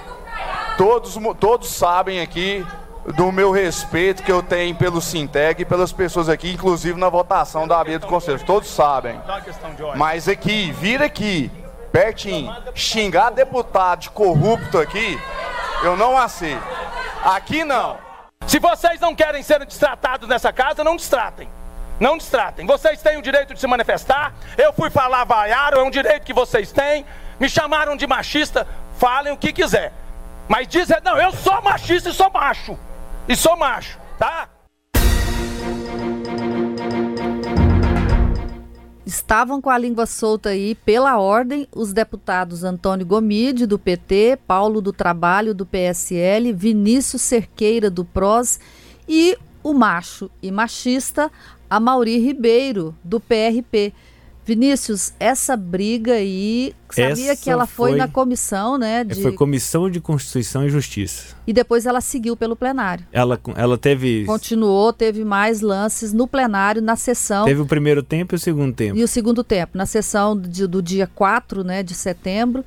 Todos, 0.78 1.18
todos 1.38 1.68
sabem 1.68 2.20
aqui 2.20 2.66
do 3.14 3.32
meu 3.32 3.50
respeito 3.50 4.22
que 4.22 4.32
eu 4.32 4.42
tenho 4.42 4.74
pelo 4.74 5.00
Sinteg 5.00 5.62
e 5.62 5.64
pelas 5.64 5.92
pessoas 5.92 6.28
aqui, 6.28 6.52
inclusive 6.52 6.98
na 6.98 7.08
votação 7.08 7.66
da 7.66 7.80
ABA 7.80 7.98
do 7.98 8.06
Conselho. 8.06 8.42
Todos 8.44 8.70
sabem. 8.70 9.20
Mas 9.96 10.28
aqui, 10.28 10.72
vir 10.72 11.02
aqui, 11.02 11.50
pertinho, 11.90 12.54
xingar 12.74 13.30
deputado 13.30 14.00
de 14.00 14.10
corrupto 14.10 14.78
aqui, 14.78 15.20
eu 15.82 15.96
não 15.96 16.16
aceito. 16.16 16.62
Aqui 17.22 17.64
não. 17.64 17.98
Se 18.46 18.58
vocês 18.58 18.98
não 18.98 19.14
querem 19.14 19.42
ser 19.42 19.64
destratados 19.64 20.28
nessa 20.28 20.52
casa, 20.52 20.82
não 20.82 20.96
destratem. 20.96 21.48
Não 22.00 22.16
destratem. 22.16 22.66
Vocês 22.66 23.00
têm 23.02 23.18
o 23.18 23.22
direito 23.22 23.54
de 23.54 23.60
se 23.60 23.66
manifestar. 23.66 24.34
Eu 24.56 24.72
fui 24.72 24.90
falar, 24.90 25.24
vaiaram, 25.24 25.82
é 25.82 25.84
um 25.84 25.90
direito 25.90 26.24
que 26.24 26.32
vocês 26.32 26.72
têm. 26.72 27.04
Me 27.38 27.48
chamaram 27.48 27.96
de 27.96 28.06
machista 28.06 28.66
falem 29.02 29.32
o 29.32 29.36
que 29.36 29.52
quiser. 29.52 29.92
Mas 30.48 30.68
dizer, 30.68 31.02
não, 31.02 31.18
eu 31.18 31.32
sou 31.32 31.60
machista 31.60 32.10
e 32.10 32.12
sou 32.12 32.30
macho. 32.30 32.78
E 33.28 33.34
sou 33.34 33.56
macho, 33.56 33.98
tá? 34.16 34.48
Estavam 39.04 39.60
com 39.60 39.68
a 39.68 39.76
língua 39.76 40.06
solta 40.06 40.50
aí, 40.50 40.76
pela 40.76 41.18
ordem, 41.18 41.66
os 41.74 41.92
deputados 41.92 42.62
Antônio 42.62 43.04
Gomide, 43.04 43.66
do 43.66 43.76
PT, 43.76 44.38
Paulo 44.46 44.80
do 44.80 44.92
Trabalho, 44.92 45.52
do 45.52 45.66
PSL, 45.66 46.52
Vinícius 46.52 47.22
Cerqueira, 47.22 47.90
do 47.90 48.04
PROS 48.04 48.60
e 49.08 49.36
o 49.64 49.74
macho 49.74 50.30
e 50.40 50.52
machista, 50.52 51.28
Amauri 51.68 52.18
Ribeiro, 52.18 52.94
do 53.02 53.18
PRP. 53.18 53.92
Vinícius, 54.44 55.12
essa 55.20 55.56
briga 55.56 56.14
aí, 56.14 56.74
sabia 56.90 57.32
essa 57.32 57.42
que 57.42 57.48
ela 57.48 57.64
foi, 57.64 57.90
foi, 57.90 57.98
na 57.98 58.08
comissão, 58.08 58.76
né? 58.76 59.04
De... 59.04 59.22
Foi 59.22 59.32
comissão 59.32 59.88
de 59.88 60.00
Constituição 60.00 60.66
e 60.66 60.68
Justiça. 60.68 61.36
E 61.46 61.52
depois 61.52 61.86
ela 61.86 62.00
seguiu 62.00 62.36
pelo 62.36 62.56
plenário. 62.56 63.06
Ela, 63.12 63.38
ela 63.54 63.78
teve. 63.78 64.24
Continuou, 64.24 64.92
teve 64.92 65.24
mais 65.24 65.60
lances 65.60 66.12
no 66.12 66.26
plenário, 66.26 66.82
na 66.82 66.96
sessão. 66.96 67.44
Teve 67.44 67.60
o 67.60 67.66
primeiro 67.66 68.02
tempo 68.02 68.34
e 68.34 68.36
o 68.36 68.38
segundo 68.38 68.74
tempo. 68.74 68.98
E 68.98 69.04
o 69.04 69.08
segundo 69.08 69.44
tempo, 69.44 69.78
na 69.78 69.86
sessão 69.86 70.36
de, 70.38 70.66
do 70.66 70.82
dia 70.82 71.06
4 71.06 71.62
né, 71.62 71.84
de 71.84 71.94
setembro 71.94 72.64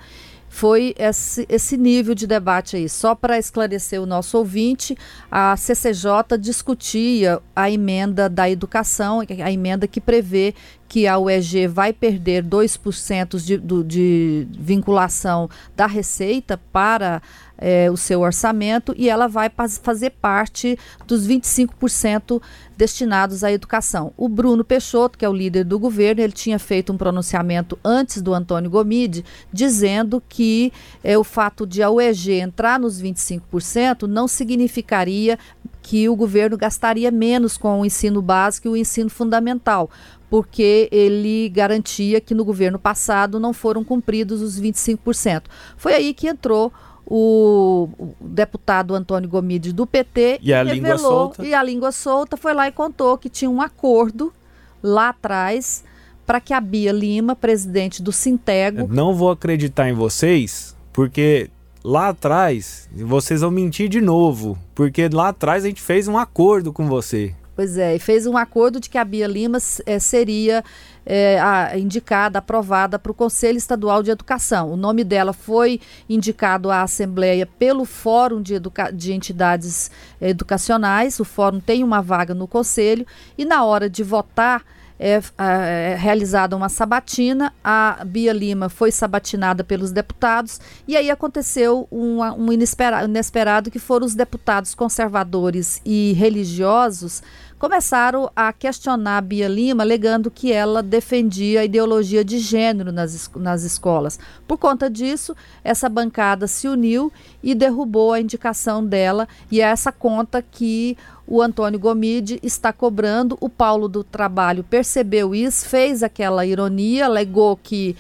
foi 0.56 0.96
esse, 0.98 1.46
esse 1.50 1.76
nível 1.76 2.16
de 2.16 2.26
debate 2.26 2.78
aí. 2.78 2.88
Só 2.88 3.14
para 3.14 3.38
esclarecer 3.38 4.02
o 4.02 4.06
nosso 4.06 4.38
ouvinte, 4.38 4.96
a 5.30 5.58
CCJ 5.58 6.38
discutia 6.40 7.42
a 7.54 7.70
emenda 7.70 8.30
da 8.30 8.50
educação, 8.50 9.20
a 9.20 9.52
emenda 9.52 9.86
que 9.86 10.00
prevê 10.00 10.56
que 10.96 11.08
a 11.08 11.20
UEG 11.20 11.68
vai 11.68 11.92
perder 11.92 12.42
2% 12.42 13.38
de, 13.44 13.58
de 13.84 14.48
vinculação 14.50 15.50
da 15.76 15.86
receita 15.86 16.58
para 16.72 17.22
é, 17.58 17.92
o 17.92 17.98
seu 17.98 18.22
orçamento 18.22 18.94
e 18.98 19.10
ela 19.10 19.28
vai 19.28 19.52
fazer 19.82 20.12
parte 20.12 20.80
dos 21.06 21.28
25% 21.28 22.42
destinados 22.78 23.44
à 23.44 23.52
educação. 23.52 24.14
O 24.16 24.30
Bruno 24.30 24.64
Peixoto, 24.64 25.18
que 25.18 25.26
é 25.26 25.30
o 25.30 25.34
líder 25.34 25.66
do 25.66 25.78
governo, 25.78 26.22
ele 26.22 26.32
tinha 26.32 26.58
feito 26.58 26.94
um 26.94 26.98
pronunciamento 26.98 27.78
antes 27.84 28.22
do 28.22 28.34
Antônio 28.34 28.70
Gomide, 28.70 29.26
dizendo 29.52 30.24
que 30.30 30.72
é, 31.04 31.18
o 31.18 31.26
fato 31.26 31.68
de 31.68 31.84
a 31.84 31.90
UEG 31.90 32.40
entrar 32.40 32.80
nos 32.80 33.02
25% 33.02 34.04
não 34.04 34.30
significaria 34.30 35.38
que 35.82 36.10
o 36.10 36.16
governo 36.16 36.58
gastaria 36.58 37.12
menos 37.12 37.58
com 37.58 37.82
o 37.82 37.86
ensino 37.86 38.20
básico 38.20 38.68
e 38.68 38.72
o 38.72 38.76
ensino 38.76 39.08
fundamental, 39.08 39.88
porque 40.30 40.90
ele 40.92 41.50
garantia 41.50 42.20
que 42.20 42.34
no 42.34 42.44
governo 42.44 42.80
passado 42.80 43.40
não 43.40 43.54
foram 43.54 43.84
cumpridos 43.84 44.42
os 44.42 44.60
25%. 44.60 45.44
Foi 45.78 45.94
aí 45.94 46.14
que 46.14 46.28
entrou 46.28 46.72
o, 47.06 47.90
deputado 48.20 48.96
Antônio 48.96 49.30
Gomide 49.30 49.72
do 49.72 49.86
PT 49.86 50.40
e 50.42 50.54
a 50.54 50.64
revelou, 50.64 50.76
língua 50.76 50.98
solta. 50.98 51.46
E 51.46 51.54
a 51.54 51.64
língua 51.64 51.92
solta 51.92 52.38
foi 52.38 52.54
lá 52.54 52.68
e 52.68 52.72
contou 52.72 53.18
que 53.18 53.30
tinha 53.30 53.50
um 53.50 53.62
acordo 53.62 54.34
lá 54.82 55.10
atrás 55.10 55.84
para 56.26 56.42
que 56.42 56.54
a 56.54 56.60
Bia 56.60 56.92
Lima, 56.92 57.36
presidente 57.36 58.02
do 58.02 58.12
Sintego. 58.12 58.88
Não 58.92 59.14
vou 59.14 59.30
acreditar 59.30 59.88
em 59.88 59.94
vocês, 59.94 60.76
porque 60.92 61.50
lá 61.84 62.10
atrás 62.10 62.90
vocês 62.92 63.42
vão 63.42 63.52
mentir 63.52 63.88
de 63.88 64.02
novo, 64.02 64.58
porque 64.74 65.08
lá 65.08 65.30
atrás 65.30 65.64
a 65.64 65.68
gente 65.68 65.82
fez 65.82 66.08
um 66.08 66.18
acordo 66.18 66.74
com 66.74 66.88
você. 66.88 67.36
Pois 67.56 67.78
é, 67.78 67.96
e 67.96 68.00
fez 68.00 68.28
um 68.28 68.36
acordo 68.36 68.82
de 68.82 68.90
que 68.90 68.98
a 68.98 69.06
Bia 69.06 69.28
Lima 69.28 69.60
é, 69.86 69.98
seria 69.98 70.62
é, 71.06 71.40
a, 71.40 71.78
indicada, 71.78 72.40
aprovada 72.40 73.00
para 73.00 73.12
o 73.12 73.16
Conselho 73.16 73.58
Estadual 73.58 74.04
de 74.04 74.12
Educação. 74.12 74.74
O 74.74 74.76
nome 74.76 75.06
dela 75.06 75.32
foi 75.32 75.80
indicado 76.10 76.70
à 76.70 76.82
Assembleia 76.82 77.46
pelo 77.46 77.86
Fórum 77.86 78.42
de, 78.42 78.56
Educa 78.56 78.92
de 78.92 79.14
Entidades 79.14 79.90
Educacionais. 80.20 81.18
O 81.18 81.24
Fórum 81.24 81.62
tem 81.62 81.82
uma 81.82 82.02
vaga 82.02 82.34
no 82.34 82.46
Conselho 82.46 83.08
e 83.38 83.46
na 83.46 83.64
hora 83.64 83.90
de 83.90 84.04
votar 84.04 84.62
é, 84.98 85.22
é, 85.38 85.96
realizada 86.00 86.56
uma 86.56 86.70
sabatina, 86.70 87.54
a 87.64 88.02
Bia 88.06 88.32
Lima 88.32 88.70
foi 88.70 88.92
sabatinada 88.92 89.64
pelos 89.64 89.92
deputados, 89.92 90.60
e 90.88 90.96
aí 90.96 91.10
aconteceu 91.10 91.88
um, 91.92 92.22
um 92.22 92.52
inesperado, 92.52 93.06
inesperado 93.06 93.70
que 93.70 93.80
foram 93.80 94.06
os 94.06 94.16
deputados 94.16 94.74
conservadores 94.74 95.82
e 95.86 96.14
religiosos 96.14 97.22
começaram 97.66 98.30
a 98.36 98.54
questionar 98.54 99.18
a 99.18 99.22
Bia 99.22 99.48
Lima, 99.48 99.82
alegando 99.82 100.30
que 100.30 100.52
ela 100.52 100.84
defendia 100.84 101.62
a 101.62 101.66
ideologia 101.66 102.24
de 102.24 102.38
gênero 102.38 102.92
nas, 102.92 103.28
nas 103.36 103.64
escolas. 103.64 104.20
Por 104.48 104.60
conta 104.60 104.88
disso, 104.88 105.36
essa 105.64 105.90
bancada 105.90 106.46
se 106.46 106.68
uniu 106.68 107.12
e 107.42 107.56
derrubou 107.56 108.14
a 108.14 108.22
indicação 108.22 108.86
dela, 108.86 109.28
e 109.50 109.62
é 109.62 109.64
essa 109.64 109.92
conta 109.92 110.44
que 110.44 110.96
o 111.26 111.42
Antônio 111.42 111.80
Gomide 111.80 112.40
está 112.44 112.72
cobrando. 112.72 113.36
O 113.42 113.50
Paulo 113.50 113.88
do 113.88 114.04
Trabalho 114.04 114.64
percebeu 114.64 115.34
isso, 115.34 115.68
fez 115.68 116.04
aquela 116.04 116.46
ironia, 116.46 117.06
alegou 117.06 117.58
que 117.58 117.96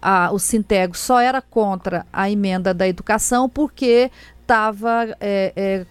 a, 0.00 0.30
o 0.32 0.38
Sintego 0.38 0.96
só 0.96 1.20
era 1.20 1.42
contra 1.42 2.06
a 2.10 2.30
emenda 2.30 2.72
da 2.72 2.88
educação 2.88 3.50
porque 3.50 4.10
estava 4.50 5.16
é, 5.20 5.52
é, 5.54 5.86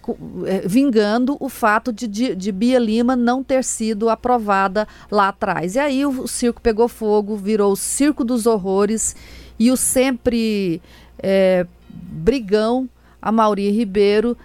é, 0.46 0.68
vingando 0.68 1.38
o 1.40 1.48
fato 1.48 1.94
de, 1.94 2.06
de, 2.06 2.36
de, 2.36 2.52
Bia 2.52 2.78
Lima 2.78 3.16
não 3.16 3.42
ter 3.42 3.64
sido 3.64 4.10
aprovada 4.10 4.86
lá 5.10 5.30
atrás. 5.30 5.76
E 5.76 5.80
aí 5.80 6.06
o, 6.06 6.10
o 6.10 6.28
circo 6.28 6.60
pegou 6.60 6.90
fogo, 6.90 7.38
virou 7.38 7.72
o 7.72 7.78
circo 7.78 8.26
dos 8.26 8.46
horrores 8.46 9.16
e 9.58 9.72
o 9.72 9.78
sempre 9.78 10.82
é, 11.20 11.66
brigão, 11.90 12.90
a 13.22 13.32
Mauri 13.32 13.72
Ribeiro, 13.72 14.36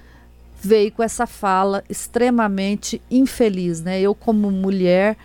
veio 0.60 0.92
com 0.92 1.02
essa 1.02 1.26
fala 1.26 1.82
extremamente 1.90 3.02
infeliz, 3.10 3.80
né? 3.80 4.00
Eu 4.00 4.14
como 4.14 4.48
mulher, 4.48 5.16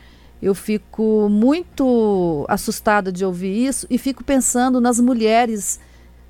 eu 0.41 0.55
fico 0.55 1.29
muito 1.29 2.43
assustada 2.49 3.11
de 3.11 3.23
ouvir 3.23 3.67
isso 3.67 3.85
e 3.87 3.99
fico 3.99 4.23
pensando 4.23 4.81
nas 4.81 4.99
mulheres 4.99 5.79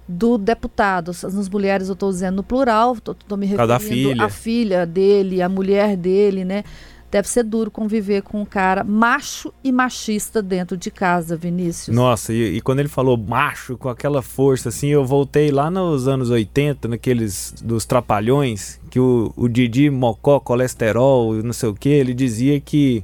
do 0.10 0.39
deputado. 0.39 1.12
As 1.12 1.48
mulheres 1.48 1.88
eu 1.88 1.93
estou 1.93 2.10
dizendo 2.10 2.38
no 2.38 2.43
plural, 2.43 2.98
estou 2.98 3.38
me 3.38 3.45
referindo 3.45 4.24
à 4.24 4.28
filha 4.28 4.84
dele, 4.84 5.39
à 5.39 5.48
mulher 5.48 5.95
dele, 5.95 6.43
né? 6.43 6.63
Deve 7.12 7.28
ser 7.28 7.43
duro 7.43 7.72
conviver 7.72 8.22
com 8.22 8.41
um 8.41 8.45
cara 8.45 8.84
macho 8.84 9.52
e 9.63 9.72
machista 9.72 10.43
dentro 10.43 10.78
de 10.78 10.91
casa, 10.91 11.36
Vinícius. 11.36 11.95
Nossa, 11.95 12.32
e, 12.34 12.58
e, 12.58 12.62
quando 12.62 12.80
ele 12.80 12.89
falou 12.89 13.17
macho 13.17 13.78
com 13.78 13.89
aquela 13.89 14.22
força, 14.22 14.69
assim, 14.69 14.88
eu 14.88 15.04
voltei 15.04 15.50
lá 15.52 15.72
nos 15.72 16.08
anos 16.08 16.30
80, 16.30 16.88
naqueles 16.88 17.54
dos 17.63 17.84
trapalhões, 17.86 18.80
que 18.91 19.00
o, 19.00 19.34
o 19.36 19.48
Didi 19.48 19.89
Mocó, 19.89 20.39
colesterol, 20.39 21.34
não 21.36 21.54
sei 21.54 21.69
o 21.69 21.74
que, 21.74 21.89
ele 21.89 22.13
dizia 22.13 22.60
que, 22.60 23.04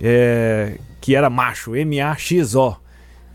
é, 0.00 0.78
que 1.00 1.16
era 1.16 1.28
macho, 1.28 1.74
M-A-X-O. 1.74 2.76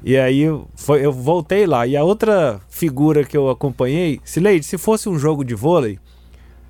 E 0.06 0.16
aí 0.16 0.42
eu, 0.42 0.68
foi, 0.76 1.04
eu 1.04 1.12
voltei 1.12 1.66
lá. 1.66 1.88
E 1.88 1.98
a 1.98 2.04
outra 2.04 2.62
figura 2.70 3.24
que 3.24 3.36
eu 3.36 3.50
acompanhei, 3.50 4.22
Sileide, 4.24 4.64
se 4.64 4.78
fosse 4.78 5.10
um 5.10 5.18
jogo 5.18 5.44
de 5.44 5.56
vôlei, 5.56 5.98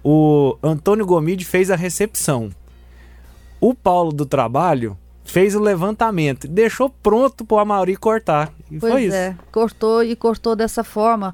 o 0.01 0.57
Antônio 0.63 1.05
Gomide 1.05 1.43
fez 1.43 1.69
a 1.69 1.75
recepção. 1.75 2.49
O 3.59 3.75
Paulo 3.75 4.13
do 4.13 4.25
Trabalho 4.25 4.97
fez 5.25 5.53
o 5.53 5.59
levantamento, 5.59 6.47
deixou 6.47 6.89
pronto 6.89 7.43
para 7.43 7.55
o 7.55 7.59
Amauri 7.59 7.97
cortar. 7.97 8.53
E 8.71 8.79
pois 8.79 8.93
foi 8.93 9.03
isso. 9.03 9.17
É, 9.17 9.35
cortou 9.51 10.01
e 10.01 10.15
cortou 10.15 10.55
dessa 10.55 10.81
forma. 10.81 11.33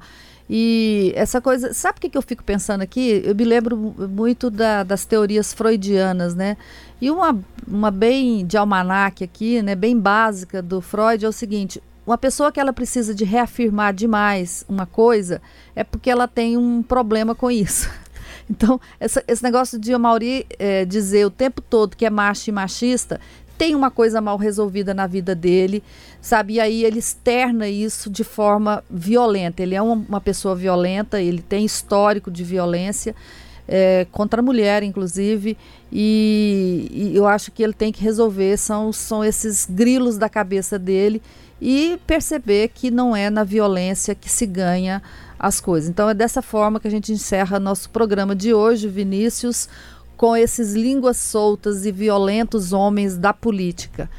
E 0.50 1.12
essa 1.14 1.40
coisa, 1.40 1.72
sabe 1.72 1.98
o 1.98 2.00
que, 2.00 2.10
que 2.10 2.18
eu 2.18 2.22
fico 2.22 2.42
pensando 2.42 2.82
aqui? 2.82 3.22
Eu 3.24 3.34
me 3.34 3.44
lembro 3.44 3.76
muito 3.76 4.50
da, 4.50 4.82
das 4.82 5.04
teorias 5.04 5.52
freudianas, 5.52 6.34
né? 6.34 6.56
E 7.00 7.10
uma, 7.12 7.38
uma 7.66 7.92
bem 7.92 8.44
de 8.44 8.56
almanac 8.56 9.22
aqui, 9.22 9.62
né, 9.62 9.76
bem 9.76 9.96
básica 9.96 10.60
do 10.60 10.80
Freud 10.80 11.24
é 11.24 11.28
o 11.28 11.32
seguinte: 11.32 11.80
uma 12.06 12.18
pessoa 12.18 12.50
que 12.50 12.58
ela 12.58 12.72
precisa 12.72 13.14
de 13.14 13.24
reafirmar 13.24 13.94
demais 13.94 14.64
uma 14.68 14.86
coisa 14.86 15.40
é 15.74 15.84
porque 15.84 16.10
ela 16.10 16.26
tem 16.26 16.56
um 16.56 16.82
problema 16.82 17.34
com 17.34 17.50
isso. 17.50 17.90
Então, 18.50 18.78
essa, 18.98 19.22
esse 19.28 19.42
negócio 19.42 19.78
de 19.78 19.96
Mauri 19.96 20.44
é, 20.58 20.84
dizer 20.84 21.24
o 21.24 21.30
tempo 21.30 21.62
todo 21.62 21.96
que 21.96 22.04
é 22.04 22.10
macho 22.10 22.50
e 22.50 22.52
machista 22.52 23.20
tem 23.56 23.76
uma 23.76 23.92
coisa 23.92 24.20
mal 24.20 24.36
resolvida 24.36 24.92
na 24.92 25.06
vida 25.06 25.34
dele, 25.34 25.82
sabe? 26.20 26.54
E 26.54 26.60
aí 26.60 26.84
ele 26.84 26.98
externa 26.98 27.68
isso 27.68 28.10
de 28.10 28.24
forma 28.24 28.82
violenta. 28.90 29.62
Ele 29.62 29.76
é 29.76 29.80
uma, 29.80 29.94
uma 29.94 30.20
pessoa 30.20 30.56
violenta, 30.56 31.20
ele 31.20 31.40
tem 31.40 31.64
histórico 31.64 32.28
de 32.28 32.42
violência. 32.42 33.14
É, 33.68 34.04
contra 34.10 34.40
a 34.40 34.42
mulher, 34.42 34.82
inclusive, 34.82 35.56
e, 35.90 36.88
e, 36.90 37.16
eu 37.16 37.28
acho 37.28 37.52
que 37.52 37.62
ele 37.62 37.72
tem 37.72 37.92
que 37.92 38.02
resolver, 38.02 38.56
são, 38.56 38.92
são 38.92 39.24
esses 39.24 39.64
grilos 39.70 40.18
da 40.18 40.28
cabeça 40.28 40.76
dele 40.76 41.22
e 41.64 41.96
perceber 42.04 42.70
que 42.74 42.90
não 42.90 43.14
é 43.14 43.30
na 43.30 43.44
violência 43.44 44.16
que 44.16 44.28
se 44.28 44.44
ganha 44.46 45.00
as 45.38 45.60
coisas. 45.60 45.88
Então 45.88 46.10
é 46.10 46.14
dessa 46.14 46.42
forma 46.42 46.80
que 46.80 46.88
a 46.88 46.90
gente 46.90 47.12
encerra 47.12 47.60
nosso 47.60 47.88
programa 47.88 48.34
de 48.34 48.52
hoje, 48.52 48.88
Vinícius, 48.88 49.68
com 50.16 50.36
esses 50.36 50.74
línguas 50.74 51.18
soltas 51.18 51.86
e 51.86 51.92
violentos 51.92 52.72
homens 52.72 53.16
da 53.16 53.32
política. 53.32 54.10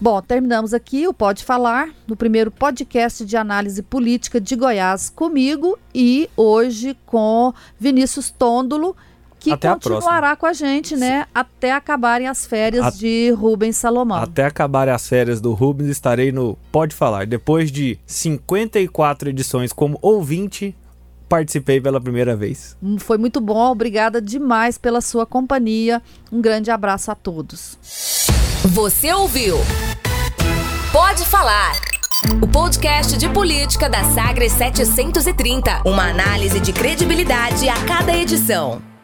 Bom, 0.00 0.22
terminamos 0.22 0.72
aqui 0.72 1.08
o 1.08 1.12
Pode 1.12 1.42
Falar, 1.42 1.88
no 2.06 2.14
primeiro 2.14 2.52
podcast 2.52 3.24
de 3.24 3.36
análise 3.36 3.82
política 3.82 4.40
de 4.40 4.54
Goiás 4.54 5.10
comigo 5.10 5.76
e 5.92 6.30
hoje 6.36 6.96
com 7.06 7.52
Vinícius 7.76 8.30
Tôndolo 8.30 8.94
que 9.50 9.54
até 9.54 9.72
continuará 9.72 10.32
a 10.32 10.36
com 10.36 10.46
a 10.46 10.52
gente, 10.52 10.96
né? 10.96 11.22
Sim. 11.22 11.30
Até 11.34 11.72
acabarem 11.72 12.26
as 12.26 12.46
férias 12.46 12.84
a... 12.84 12.90
de 12.90 13.30
Rubens 13.30 13.76
Salomão. 13.76 14.18
Até 14.18 14.44
acabarem 14.44 14.92
as 14.92 15.08
férias 15.08 15.40
do 15.40 15.52
Rubens, 15.52 15.88
estarei 15.88 16.32
no 16.32 16.56
Pode 16.72 16.94
Falar. 16.94 17.26
Depois 17.26 17.70
de 17.70 17.98
54 18.06 19.30
edições 19.30 19.72
como 19.72 19.98
ouvinte, 20.02 20.76
participei 21.28 21.80
pela 21.80 22.00
primeira 22.00 22.36
vez. 22.36 22.76
Hum, 22.82 22.98
foi 22.98 23.18
muito 23.18 23.40
bom, 23.40 23.70
obrigada 23.70 24.20
demais 24.20 24.78
pela 24.78 25.00
sua 25.00 25.26
companhia. 25.26 26.02
Um 26.32 26.40
grande 26.40 26.70
abraço 26.70 27.10
a 27.10 27.14
todos. 27.14 27.78
Você 28.64 29.12
ouviu? 29.12 29.56
Pode 30.92 31.24
falar. 31.24 31.74
O 32.42 32.48
podcast 32.48 33.16
de 33.18 33.28
política 33.28 33.88
da 33.88 34.02
Sagres 34.04 34.52
730. 34.52 35.82
Uma 35.84 36.10
análise 36.10 36.58
de 36.58 36.72
credibilidade 36.72 37.68
a 37.68 37.84
cada 37.84 38.16
edição. 38.16 38.95